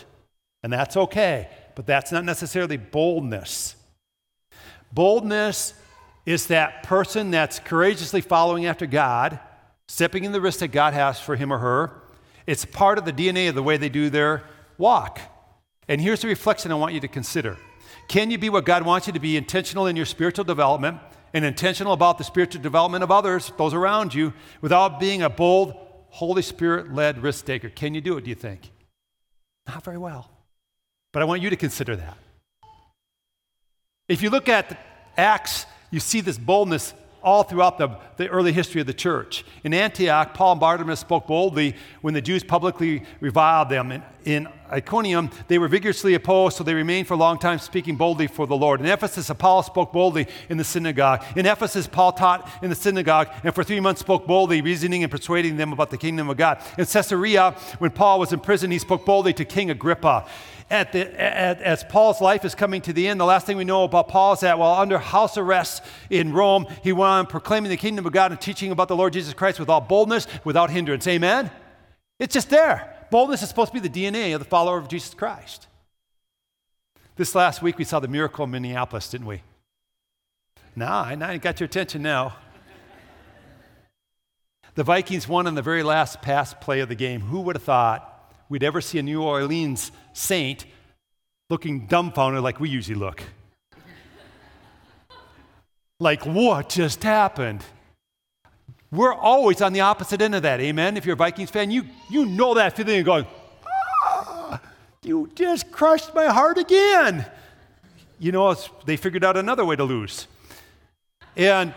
and 0.64 0.74
that's 0.74 0.98
okay 0.98 1.50
but 1.76 1.86
that's 1.86 2.12
not 2.12 2.26
necessarily 2.26 2.78
boldness. 2.78 3.76
Boldness 4.92 5.74
is 6.26 6.48
that 6.48 6.84
person 6.84 7.32
that's 7.32 7.60
courageously 7.60 8.22
following 8.22 8.66
after 8.66 8.86
God, 8.86 9.40
stepping 9.88 10.24
in 10.24 10.32
the 10.32 10.42
risk 10.42 10.60
that 10.60 10.70
God 10.70 10.94
has 10.94 11.20
for 11.20 11.36
him 11.36 11.52
or 11.52 11.60
her. 11.60 11.92
It's 12.46 12.66
part 12.66 12.98
of 12.98 13.06
the 13.06 13.14
DNA 13.14 13.50
of 13.50 13.56
the 13.56 13.64
way 13.64 13.78
they 13.78 13.90
do 13.90 14.10
their 14.10 14.44
walk. 14.78 15.20
And 15.92 16.00
here's 16.00 16.22
the 16.22 16.30
reflection 16.30 16.72
I 16.72 16.76
want 16.76 16.94
you 16.94 17.02
to 17.02 17.10
consider 17.10 17.58
Can 18.08 18.32
you 18.32 18.38
be 18.38 18.48
what 18.50 18.64
God 18.64 18.86
wants 18.86 19.08
you 19.08 19.14
to 19.14 19.20
be, 19.20 19.36
intentional 19.36 19.88
in 19.88 19.98
your 19.98 20.06
spiritual 20.06 20.46
development 20.46 21.00
and 21.34 21.44
intentional 21.44 21.92
about 21.92 22.18
the 22.18 22.24
spiritual 22.24 22.62
development 22.62 23.04
of 23.04 23.12
others, 23.12 23.52
those 23.58 23.74
around 23.74 24.14
you, 24.14 24.32
without 24.62 25.02
being 25.02 25.22
a 25.22 25.30
bold, 25.30 25.76
Holy 26.08 26.44
Spirit 26.44 26.94
led 26.94 27.22
risk 27.22 27.44
taker? 27.44 27.70
Can 27.70 27.94
you 27.94 28.00
do 28.00 28.16
it, 28.16 28.24
do 28.24 28.30
you 28.30 28.36
think? 28.36 28.72
Not 29.68 29.84
very 29.84 29.98
well. 29.98 30.32
But 31.12 31.24
I 31.24 31.26
want 31.26 31.42
you 31.42 31.50
to 31.50 31.58
consider 31.58 31.98
that. 31.98 32.18
If 34.08 34.22
you 34.22 34.30
look 34.30 34.48
at 34.48 34.80
Acts, 35.18 35.66
you 35.90 36.00
see 36.00 36.22
this 36.22 36.38
boldness 36.38 36.94
all 37.24 37.44
throughout 37.44 37.78
the, 37.78 37.90
the 38.18 38.28
early 38.30 38.52
history 38.52 38.82
of 38.82 38.88
the 38.88 38.94
church. 38.94 39.46
In 39.64 39.74
Antioch, 39.74 40.34
Paul 40.34 40.54
and 40.54 40.62
Barnabas 40.62 41.00
spoke 41.00 41.28
boldly 41.28 41.76
when 42.02 42.14
the 42.14 42.22
Jews 42.22 42.44
publicly 42.44 43.04
reviled 43.20 43.70
them. 43.70 43.92
In, 43.92 44.04
in 44.24 44.48
Iconium, 44.72 45.30
they 45.48 45.58
were 45.58 45.68
vigorously 45.68 46.14
opposed, 46.14 46.58
so 46.58 46.64
they 46.64 46.74
remained 46.74 47.08
for 47.08 47.16
a 47.16 47.18
long 47.18 47.38
time 47.38 47.60
speaking 47.60 47.96
boldly 47.96 48.28
for 48.28 48.48
the 48.48 48.56
Lord. 48.56 48.80
In 48.80 48.86
Ephesus, 48.86 49.30
Apollos 49.30 49.66
spoke 49.66 49.92
boldly 49.92 50.28
in 50.50 50.58
the 50.58 50.64
synagogue. 50.64 51.24
In 51.36 51.46
Ephesus, 51.46 51.88
Paul 51.88 52.12
taught 52.12 52.50
in 52.62 52.70
the 52.70 52.76
synagogue 52.76 53.30
and 53.44 53.54
for 53.54 53.64
three 53.64 53.80
months 53.80 54.02
spoke 54.02 54.28
boldly, 54.28 54.62
reasoning 54.62 55.04
and 55.04 55.12
persuading 55.12 55.58
them 55.58 55.74
about 55.74 55.90
the 55.90 55.98
kingdom 55.98 56.30
of 56.30 56.38
God. 56.38 56.62
In 56.78 56.86
Caesarea, 56.86 57.56
when 57.80 57.92
Paul 57.92 58.20
was 58.20 58.32
in 58.32 58.40
prison, 58.40 58.72
he 58.72 58.80
spoke 58.80 59.06
boldly 59.06 59.34
to 59.34 59.46
King 59.46 59.72
Agrippa 59.72 60.26
at 60.72 60.94
the, 60.94 61.22
at, 61.22 61.62
as 61.62 61.84
Paul's 61.84 62.22
life 62.22 62.46
is 62.46 62.56
coming 62.56 62.82
to 62.84 62.94
the 62.94 63.08
end, 63.08 63.20
the 63.20 63.26
last 63.26 63.46
thing 63.46 63.58
we 63.58 63.66
know 63.66 63.84
about 63.84 64.08
Paul 64.08 64.34
is 64.34 64.40
that 64.40 64.58
while 64.58 64.80
under 64.80 64.98
house 64.98 65.38
arrest 65.38 65.84
in 66.10 66.32
Rome, 66.32 66.66
he 66.82 66.94
went 66.94 67.10
on 67.10 67.26
proclaiming 67.28 67.70
the 67.70 67.78
kingdom 67.78 68.06
of 68.06 68.14
God 68.14 68.32
and 68.32 68.40
teaching 68.40 68.72
about 68.72 68.88
the 68.88 68.96
Lord 68.96 69.12
Jesus 69.12 69.34
Christ 69.34 69.60
with 69.60 69.70
all 69.70 69.82
boldness, 69.82 70.28
without 70.46 70.70
hindrance. 70.70 71.06
Amen? 71.08 71.52
It's 72.20 72.34
just 72.34 72.50
there. 72.50 72.96
Boldness 73.12 73.44
is 73.44 73.50
supposed 73.50 73.74
to 73.74 73.82
be 73.82 73.88
the 73.88 74.06
DNA 74.06 74.34
of 74.34 74.40
the 74.40 74.46
follower 74.46 74.78
of 74.78 74.88
Jesus 74.88 75.14
Christ. 75.14 75.68
This 77.18 77.36
last 77.36 77.62
week, 77.62 77.78
we 77.78 77.84
saw 77.84 78.00
the 78.00 78.08
miracle 78.08 78.46
in 78.46 78.52
Minneapolis, 78.52 79.10
didn't 79.10 79.28
we? 79.28 79.42
Nah, 80.74 81.04
I 81.04 81.38
got 81.38 81.60
your 81.60 81.66
attention 81.66 82.02
now. 82.02 82.38
The 84.76 84.86
Vikings 84.86 85.28
won 85.28 85.48
on 85.48 85.56
the 85.56 85.62
very 85.62 85.84
last 85.84 86.22
pass 86.22 86.54
play 86.54 86.80
of 86.80 86.88
the 86.88 86.96
game. 86.96 87.20
Who 87.20 87.42
would 87.42 87.58
have 87.58 87.64
thought 87.64 88.08
we'd 88.48 88.64
ever 88.64 88.80
see 88.80 89.00
a 89.00 89.04
New 89.04 89.22
Orleans 89.22 89.92
saint 90.14 90.66
looking 91.50 91.86
dumbfounded 91.86 92.42
like 92.42 92.60
we 92.60 92.70
usually 92.70 92.98
look. 92.98 93.24
like, 96.00 96.26
what 96.26 96.70
just 96.70 97.04
happened? 97.04 97.64
We're 98.92 99.14
always 99.14 99.62
on 99.62 99.74
the 99.74 99.82
opposite 99.82 100.22
end 100.22 100.36
of 100.36 100.44
that, 100.44 100.60
amen? 100.60 100.98
If 100.98 101.06
you're 101.06 101.14
a 101.14 101.18
Vikings 101.18 101.50
fan, 101.50 101.72
you, 101.72 101.84
you 102.10 102.26
know 102.26 102.54
that 102.56 102.76
feeling 102.76 103.00
of 103.00 103.06
going, 103.06 103.28
ah, 103.66 104.60
you 105.04 105.30
just 105.36 105.72
crushed 105.72 106.14
my 106.14 106.26
heart 106.26 106.58
again. 106.58 107.26
You 108.20 108.32
know, 108.32 108.56
they 108.86 108.98
figured 108.98 109.24
out 109.24 109.38
another 109.38 109.66
way 109.66 109.76
to 109.76 109.84
lose. 109.84 110.28
And 111.36 111.74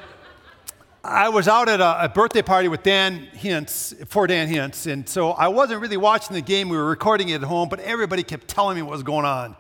I 1.07 1.29
was 1.29 1.49
out 1.49 1.69
at 1.69 1.83
a, 1.83 2.05
a, 2.05 2.09
birthday 2.09 2.41
party 2.41 2.69
with 2.69 2.83
Dan 2.83 3.29
Hintz, 3.35 4.09
for 4.09 4.27
Dan 4.27 4.49
Hintz, 4.49 4.91
and 4.91 5.07
so 5.07 5.33
I 5.33 5.49
wasn't 5.49 5.83
really 5.83 5.99
watching 5.99 6.33
the 6.33 6.41
game. 6.41 6.71
We 6.71 6.79
were 6.79 6.87
recording 6.87 7.29
it 7.29 7.35
at 7.35 7.43
home, 7.43 7.69
but 7.69 7.79
everybody 7.81 8.23
kept 8.23 8.49
telling 8.49 8.77
me 8.77 8.81
what 8.81 8.93
was 8.93 9.03
going 9.03 9.27
on. 9.27 9.55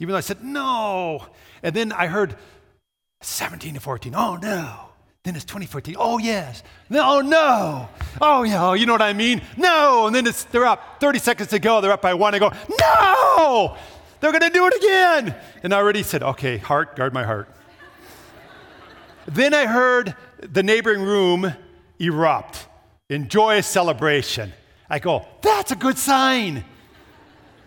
Even 0.00 0.12
though 0.12 0.18
I 0.18 0.22
said, 0.22 0.42
no. 0.42 1.24
And 1.62 1.72
then 1.72 1.92
I 1.92 2.08
heard 2.08 2.34
17 3.20 3.74
to 3.74 3.80
14. 3.80 4.12
Oh, 4.16 4.34
no. 4.34 4.76
Then 5.22 5.36
it's 5.36 5.44
2014. 5.44 5.94
Oh, 5.96 6.18
yes. 6.18 6.64
No, 6.90 7.18
oh, 7.18 7.20
no. 7.20 7.88
Oh, 8.20 8.42
yeah. 8.42 8.66
Oh, 8.70 8.72
you 8.72 8.84
know 8.84 8.94
what 8.94 9.02
I 9.02 9.12
mean? 9.12 9.40
No. 9.56 10.08
And 10.08 10.16
then 10.16 10.26
it's, 10.26 10.42
they're 10.44 10.66
up 10.66 10.98
30 10.98 11.20
seconds 11.20 11.50
to 11.50 11.60
go. 11.60 11.80
They're 11.80 11.92
up 11.92 12.02
by 12.02 12.14
one. 12.14 12.34
I 12.34 12.40
go, 12.40 12.50
no. 12.80 13.76
They're 14.18 14.32
going 14.32 14.42
to 14.42 14.50
do 14.50 14.66
it 14.66 14.74
again. 14.74 15.36
And 15.62 15.72
I 15.72 15.76
already 15.76 16.02
said, 16.02 16.24
okay, 16.24 16.56
heart, 16.56 16.96
guard 16.96 17.14
my 17.14 17.22
heart. 17.22 17.48
then 19.26 19.54
I 19.54 19.66
heard 19.66 20.16
the 20.50 20.62
neighboring 20.62 21.02
room 21.02 21.54
erupt 21.98 22.66
in 23.08 23.28
joyous 23.28 23.66
celebration. 23.66 24.52
I 24.88 24.98
go, 24.98 25.26
that's 25.40 25.70
a 25.70 25.76
good 25.76 25.98
sign. 25.98 26.64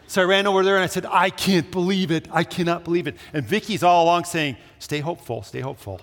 So 0.08 0.22
I 0.22 0.26
ran 0.26 0.46
over 0.46 0.64
there 0.64 0.76
and 0.76 0.84
I 0.84 0.88
said, 0.88 1.06
I 1.06 1.30
can't 1.30 1.72
believe 1.72 2.12
it. 2.12 2.28
I 2.32 2.44
cannot 2.44 2.84
believe 2.84 3.08
it. 3.08 3.18
And 3.34 3.46
Vicky's 3.46 3.82
all 3.82 4.04
along 4.04 4.26
saying, 4.26 4.58
stay 4.78 5.00
hopeful, 5.00 5.42
stay 5.42 5.62
hopeful. 5.62 6.02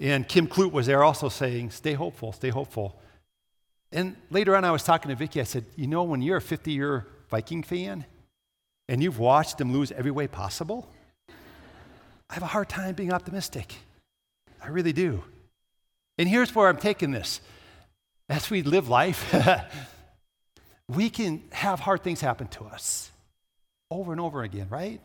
And 0.00 0.26
Kim 0.26 0.46
Clute 0.46 0.72
was 0.72 0.86
there 0.86 1.04
also 1.04 1.28
saying, 1.28 1.70
stay 1.70 1.92
hopeful, 1.92 2.32
stay 2.32 2.48
hopeful. 2.48 2.98
And 3.92 4.16
later 4.30 4.56
on, 4.56 4.64
I 4.64 4.70
was 4.70 4.82
talking 4.82 5.10
to 5.10 5.14
Vicky. 5.14 5.40
I 5.40 5.44
said, 5.44 5.64
you 5.76 5.86
know, 5.86 6.02
when 6.02 6.20
you're 6.20 6.38
a 6.38 6.42
50 6.42 6.72
year 6.72 7.06
Viking 7.28 7.62
fan 7.62 8.04
and 8.88 9.02
you've 9.02 9.18
watched 9.18 9.58
them 9.58 9.72
lose 9.72 9.92
every 9.92 10.10
way 10.10 10.26
possible, 10.26 10.90
I 11.28 12.34
have 12.34 12.42
a 12.42 12.46
hard 12.46 12.68
time 12.68 12.94
being 12.94 13.12
optimistic. 13.12 13.74
I 14.64 14.68
really 14.68 14.94
do. 14.94 15.22
And 16.16 16.28
here's 16.28 16.54
where 16.54 16.68
I'm 16.68 16.78
taking 16.78 17.10
this. 17.10 17.40
As 18.28 18.48
we 18.48 18.62
live 18.62 18.88
life, 18.88 19.34
we 20.88 21.10
can 21.10 21.42
have 21.52 21.80
hard 21.80 22.02
things 22.02 22.22
happen 22.22 22.46
to 22.48 22.64
us 22.64 23.10
over 23.90 24.10
and 24.12 24.20
over 24.20 24.42
again, 24.42 24.68
right? 24.70 25.00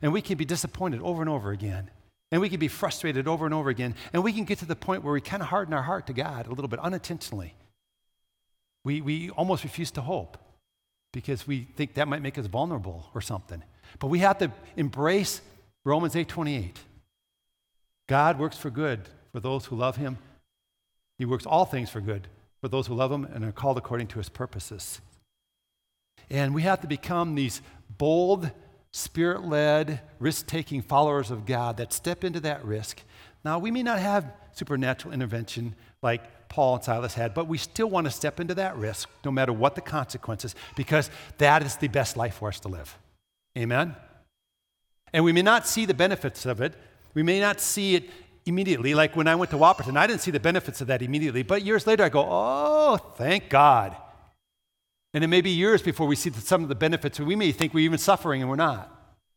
And 0.00 0.12
we 0.12 0.22
can 0.22 0.38
be 0.38 0.46
disappointed 0.46 1.02
over 1.02 1.20
and 1.20 1.28
over 1.28 1.50
again. 1.50 1.90
And 2.30 2.40
we 2.40 2.48
can 2.48 2.58
be 2.58 2.68
frustrated 2.68 3.28
over 3.28 3.44
and 3.44 3.54
over 3.54 3.68
again. 3.68 3.94
And 4.14 4.24
we 4.24 4.32
can 4.32 4.44
get 4.44 4.58
to 4.60 4.64
the 4.64 4.74
point 4.74 5.04
where 5.04 5.12
we 5.12 5.20
kind 5.20 5.42
of 5.42 5.50
harden 5.50 5.74
our 5.74 5.82
heart 5.82 6.06
to 6.06 6.14
God 6.14 6.46
a 6.46 6.50
little 6.50 6.68
bit 6.68 6.80
unintentionally. 6.80 7.54
We, 8.84 9.02
we 9.02 9.28
almost 9.30 9.64
refuse 9.64 9.90
to 9.92 10.00
hope 10.00 10.38
because 11.12 11.46
we 11.46 11.68
think 11.76 11.94
that 11.94 12.08
might 12.08 12.22
make 12.22 12.38
us 12.38 12.46
vulnerable 12.46 13.10
or 13.14 13.20
something. 13.20 13.62
But 13.98 14.06
we 14.06 14.20
have 14.20 14.38
to 14.38 14.50
embrace 14.76 15.42
Romans 15.84 16.16
8 16.16 16.26
28. 16.26 16.78
God 18.08 18.38
works 18.38 18.56
for 18.56 18.70
good 18.70 19.08
for 19.32 19.40
those 19.40 19.66
who 19.66 19.76
love 19.76 19.96
him. 19.96 20.18
He 21.18 21.24
works 21.24 21.46
all 21.46 21.64
things 21.64 21.90
for 21.90 22.00
good 22.00 22.28
for 22.60 22.68
those 22.68 22.86
who 22.86 22.94
love 22.94 23.12
him 23.12 23.24
and 23.24 23.44
are 23.44 23.52
called 23.52 23.78
according 23.78 24.08
to 24.08 24.18
his 24.18 24.28
purposes. 24.28 25.00
And 26.30 26.54
we 26.54 26.62
have 26.62 26.80
to 26.80 26.86
become 26.86 27.34
these 27.34 27.60
bold, 27.98 28.50
spirit 28.92 29.44
led, 29.44 30.00
risk 30.18 30.46
taking 30.46 30.82
followers 30.82 31.30
of 31.30 31.46
God 31.46 31.76
that 31.76 31.92
step 31.92 32.24
into 32.24 32.40
that 32.40 32.64
risk. 32.64 33.02
Now, 33.44 33.58
we 33.58 33.70
may 33.70 33.82
not 33.82 33.98
have 33.98 34.32
supernatural 34.52 35.12
intervention 35.12 35.74
like 36.02 36.48
Paul 36.48 36.76
and 36.76 36.84
Silas 36.84 37.14
had, 37.14 37.34
but 37.34 37.48
we 37.48 37.58
still 37.58 37.88
want 37.88 38.06
to 38.06 38.10
step 38.10 38.38
into 38.38 38.54
that 38.54 38.76
risk 38.76 39.08
no 39.24 39.30
matter 39.30 39.52
what 39.52 39.74
the 39.74 39.80
consequences 39.80 40.54
because 40.76 41.10
that 41.38 41.62
is 41.62 41.76
the 41.76 41.88
best 41.88 42.16
life 42.16 42.34
for 42.34 42.48
us 42.48 42.60
to 42.60 42.68
live. 42.68 42.98
Amen? 43.56 43.96
And 45.12 45.24
we 45.24 45.32
may 45.32 45.42
not 45.42 45.66
see 45.66 45.86
the 45.86 45.94
benefits 45.94 46.46
of 46.46 46.60
it 46.60 46.74
we 47.14 47.22
may 47.22 47.40
not 47.40 47.60
see 47.60 47.94
it 47.94 48.10
immediately. 48.46 48.94
Like 48.94 49.16
when 49.16 49.28
I 49.28 49.34
went 49.34 49.50
to 49.50 49.56
Wahpeton, 49.56 49.96
I 49.96 50.06
didn't 50.06 50.20
see 50.20 50.30
the 50.30 50.40
benefits 50.40 50.80
of 50.80 50.88
that 50.88 51.02
immediately. 51.02 51.42
But 51.42 51.62
years 51.62 51.86
later, 51.86 52.04
I 52.04 52.08
go, 52.08 52.26
oh, 52.28 52.96
thank 53.16 53.48
God. 53.48 53.96
And 55.14 55.22
it 55.22 55.28
may 55.28 55.40
be 55.40 55.50
years 55.50 55.82
before 55.82 56.06
we 56.06 56.16
see 56.16 56.30
some 56.30 56.62
of 56.62 56.68
the 56.68 56.74
benefits, 56.74 57.18
and 57.18 57.28
we 57.28 57.36
may 57.36 57.52
think 57.52 57.74
we're 57.74 57.84
even 57.84 57.98
suffering 57.98 58.40
and 58.40 58.48
we're 58.48 58.56
not. 58.56 58.88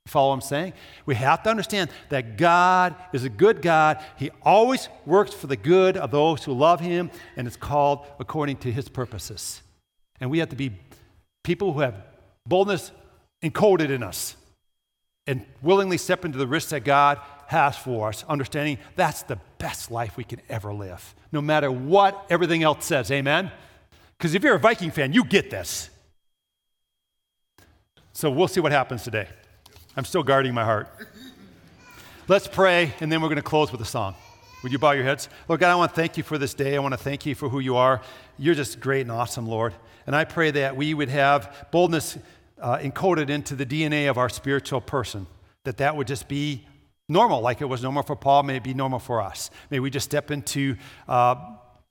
You 0.05 0.11
follow 0.11 0.29
what 0.29 0.35
I'm 0.35 0.41
saying? 0.41 0.73
We 1.05 1.15
have 1.15 1.43
to 1.43 1.49
understand 1.49 1.89
that 2.09 2.38
God 2.38 2.95
is 3.11 3.23
a 3.23 3.29
good 3.29 3.61
God. 3.61 4.03
He 4.17 4.29
always 4.43 4.88
works 5.05 5.33
for 5.33 5.47
the 5.47 5.57
good 5.57 5.97
of 5.97 6.11
those 6.11 6.43
who 6.43 6.53
love 6.53 6.79
Him, 6.79 7.09
and 7.35 7.47
it's 7.47 7.57
called 7.57 8.05
according 8.19 8.57
to 8.57 8.71
His 8.71 8.88
purposes. 8.88 9.61
And 10.21 10.29
we 10.29 10.39
have 10.39 10.49
to 10.49 10.55
be 10.55 10.77
people 11.43 11.73
who 11.73 11.81
have 11.81 11.95
boldness 12.45 12.91
encoded 13.43 13.89
in 13.89 14.03
us 14.03 14.35
and 15.27 15.43
willingly 15.61 15.97
step 15.97 16.23
into 16.23 16.38
the 16.38 16.47
risks 16.47 16.69
that 16.69 16.83
God 16.83 17.19
has 17.47 17.77
for 17.77 18.10
us, 18.10 18.23
understanding 18.27 18.77
that's 18.95 19.23
the 19.23 19.38
best 19.58 19.91
life 19.91 20.17
we 20.17 20.23
can 20.23 20.41
ever 20.49 20.73
live, 20.73 21.15
no 21.31 21.41
matter 21.41 21.71
what 21.71 22.25
everything 22.29 22.63
else 22.63 22.86
says. 22.86 23.12
Amen? 23.12 23.51
Because 24.17 24.36
if 24.36 24.43
you're 24.43 24.55
a 24.55 24.60
Viking 24.60 24.91
fan, 24.91 25.13
you 25.13 25.23
get 25.23 25.49
this. 25.49 25.89
So 28.13 28.31
we'll 28.31 28.47
see 28.47 28.62
what 28.62 28.71
happens 28.71 29.03
today. 29.03 29.27
I'm 29.97 30.05
still 30.05 30.23
guarding 30.23 30.53
my 30.53 30.63
heart. 30.63 30.89
Let's 32.27 32.47
pray, 32.47 32.93
and 32.99 33.12
then 33.12 33.21
we're 33.21 33.27
going 33.27 33.36
to 33.36 33.43
close 33.43 33.71
with 33.71 33.81
a 33.81 33.86
song. 33.86 34.15
Would 34.63 34.71
you 34.71 34.79
bow 34.79 34.91
your 34.91 35.03
heads? 35.03 35.29
Lord 35.47 35.60
God, 35.60 35.71
I 35.71 35.75
want 35.75 35.91
to 35.91 35.95
thank 35.95 36.17
you 36.17 36.23
for 36.23 36.38
this 36.38 36.53
day. 36.53 36.75
I 36.75 36.79
want 36.79 36.93
to 36.93 36.97
thank 36.97 37.25
you 37.25 37.36
for 37.36 37.49
who 37.49 37.60
you 37.60 37.75
are. 37.75 38.01
You're 38.38 38.55
just 38.55 38.79
great 38.79 39.01
and 39.01 39.12
awesome, 39.12 39.45
Lord. 39.45 39.73
And 40.08 40.15
I 40.15 40.23
pray 40.23 40.51
that 40.51 40.75
we 40.75 40.93
would 40.93 41.10
have 41.10 41.67
boldness 41.71 42.17
uh, 42.60 42.77
encoded 42.77 43.29
into 43.29 43.55
the 43.55 43.65
DNA 43.65 44.10
of 44.10 44.17
our 44.17 44.29
spiritual 44.29 44.81
person, 44.81 45.27
that 45.65 45.77
that 45.77 45.95
would 45.95 46.08
just 46.08 46.27
be 46.27 46.65
normal, 47.08 47.41
like 47.41 47.62
it 47.62 47.65
was 47.65 47.84
normal 47.84 48.04
for 48.04 48.15
Paul, 48.15 48.44
may 48.44 48.58
it 48.58 48.63
be 48.63 48.74
normal 48.74 49.00
for 49.00 49.22
us. 49.22 49.52
May 49.70 49.80
we 49.80 49.89
just 49.89 50.06
step 50.06 50.32
into 50.32 50.76
uh, 51.08 51.36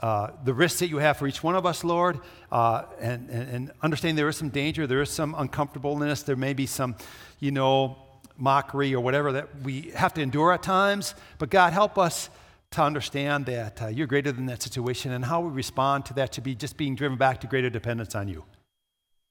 uh, 0.01 0.31
the 0.45 0.53
risks 0.53 0.81
that 0.81 0.89
you 0.89 0.99
have 0.99 1.17
for 1.17 1.27
each 1.27 1.43
one 1.43 1.55
of 1.55 1.65
us, 1.67 1.85
Lord, 1.85 2.19
uh, 2.51 2.83
and, 3.01 3.31
and, 3.31 3.49
and 3.49 3.73
understand 3.83 4.19
there 4.19 4.29
is 4.29 4.37
some 4.37 4.49
danger, 4.49 4.87
there 4.87 5.03
is 5.03 5.11
some 5.11 5.35
uncomfortableness, 5.37 6.23
there 6.23 6.37
may 6.37 6.53
be 6.53 6.67
some, 6.67 6.97
you 7.39 7.53
know, 7.53 7.97
mockery 8.37 8.95
or 8.95 9.01
whatever 9.01 9.33
that 9.33 9.63
we 9.63 9.93
have 9.95 10.13
to 10.15 10.21
endure 10.21 10.53
at 10.53 10.63
times. 10.63 11.15
But 11.39 11.51
God, 11.51 11.73
help 11.73 11.97
us 11.99 12.29
to 12.73 12.83
understand 12.83 13.47
that 13.47 13.81
uh, 13.81 13.87
you're 13.87 14.09
greater 14.09 14.33
than 14.33 14.47
that 14.47 14.61
situation 14.61 15.13
and 15.13 15.25
how 15.25 15.41
we 15.41 15.51
respond 15.51 16.07
to 16.07 16.15
that 16.15 16.35
should 16.35 16.43
be 16.43 16.57
just 16.57 16.77
being 16.77 16.97
driven 16.97 17.17
back 17.17 17.41
to 17.43 17.47
greater 17.47 17.71
dependence 17.71 18.17
on 18.17 18.27
you. 18.27 18.45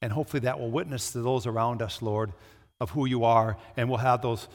And 0.00 0.12
hopefully 0.12 0.40
that 0.40 0.58
will 0.58 0.70
witness 0.70 1.12
to 1.12 1.20
those 1.20 1.46
around 1.46 1.82
us, 1.82 2.00
Lord, 2.00 2.32
of 2.80 2.90
who 2.90 3.04
you 3.04 3.24
are, 3.24 3.58
and 3.76 3.88
we'll 3.88 3.98
have 3.98 4.22
those 4.22 4.48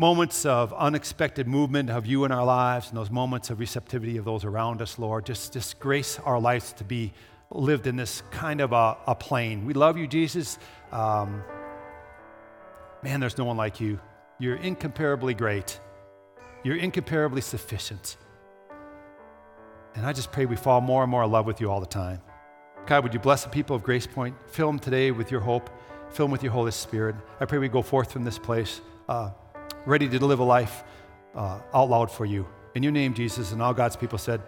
moments 0.00 0.46
of 0.46 0.72
unexpected 0.72 1.46
movement 1.46 1.90
of 1.90 2.06
you 2.06 2.24
in 2.24 2.32
our 2.32 2.42
lives 2.42 2.88
and 2.88 2.96
those 2.96 3.10
moments 3.10 3.50
of 3.50 3.60
receptivity 3.60 4.16
of 4.16 4.24
those 4.24 4.46
around 4.46 4.80
us, 4.80 4.98
Lord. 4.98 5.26
Just, 5.26 5.52
just 5.52 5.78
grace 5.78 6.18
our 6.20 6.40
lives 6.40 6.72
to 6.72 6.84
be 6.84 7.12
lived 7.50 7.86
in 7.86 7.96
this 7.96 8.22
kind 8.30 8.62
of 8.62 8.72
a, 8.72 8.96
a 9.06 9.14
plane. 9.14 9.66
We 9.66 9.74
love 9.74 9.98
you, 9.98 10.06
Jesus. 10.06 10.58
Um, 10.90 11.44
man, 13.02 13.20
there's 13.20 13.36
no 13.36 13.44
one 13.44 13.58
like 13.58 13.78
you. 13.78 14.00
You're 14.38 14.56
incomparably 14.56 15.34
great. 15.34 15.78
You're 16.64 16.78
incomparably 16.78 17.42
sufficient. 17.42 18.16
And 19.94 20.06
I 20.06 20.14
just 20.14 20.32
pray 20.32 20.46
we 20.46 20.56
fall 20.56 20.80
more 20.80 21.02
and 21.02 21.10
more 21.10 21.24
in 21.24 21.30
love 21.30 21.44
with 21.44 21.60
you 21.60 21.70
all 21.70 21.80
the 21.80 21.84
time. 21.84 22.22
God, 22.86 23.02
would 23.02 23.12
you 23.12 23.20
bless 23.20 23.44
the 23.44 23.50
people 23.50 23.76
of 23.76 23.82
Grace 23.82 24.06
Point? 24.06 24.34
Fill 24.46 24.68
them 24.68 24.78
today 24.78 25.10
with 25.10 25.30
your 25.30 25.42
hope. 25.42 25.68
Fill 26.08 26.24
them 26.24 26.32
with 26.32 26.42
your 26.42 26.52
Holy 26.52 26.72
Spirit. 26.72 27.16
I 27.38 27.44
pray 27.44 27.58
we 27.58 27.68
go 27.68 27.82
forth 27.82 28.10
from 28.10 28.24
this 28.24 28.38
place. 28.38 28.80
Uh, 29.06 29.32
ready 29.86 30.08
to 30.08 30.24
live 30.24 30.40
a 30.40 30.44
life 30.44 30.84
uh, 31.34 31.60
out 31.72 31.88
loud 31.88 32.10
for 32.10 32.24
you. 32.24 32.46
In 32.74 32.82
your 32.82 32.92
name, 32.92 33.14
Jesus, 33.14 33.52
and 33.52 33.62
all 33.62 33.74
God's 33.74 33.96
people 33.96 34.18
said, 34.18 34.40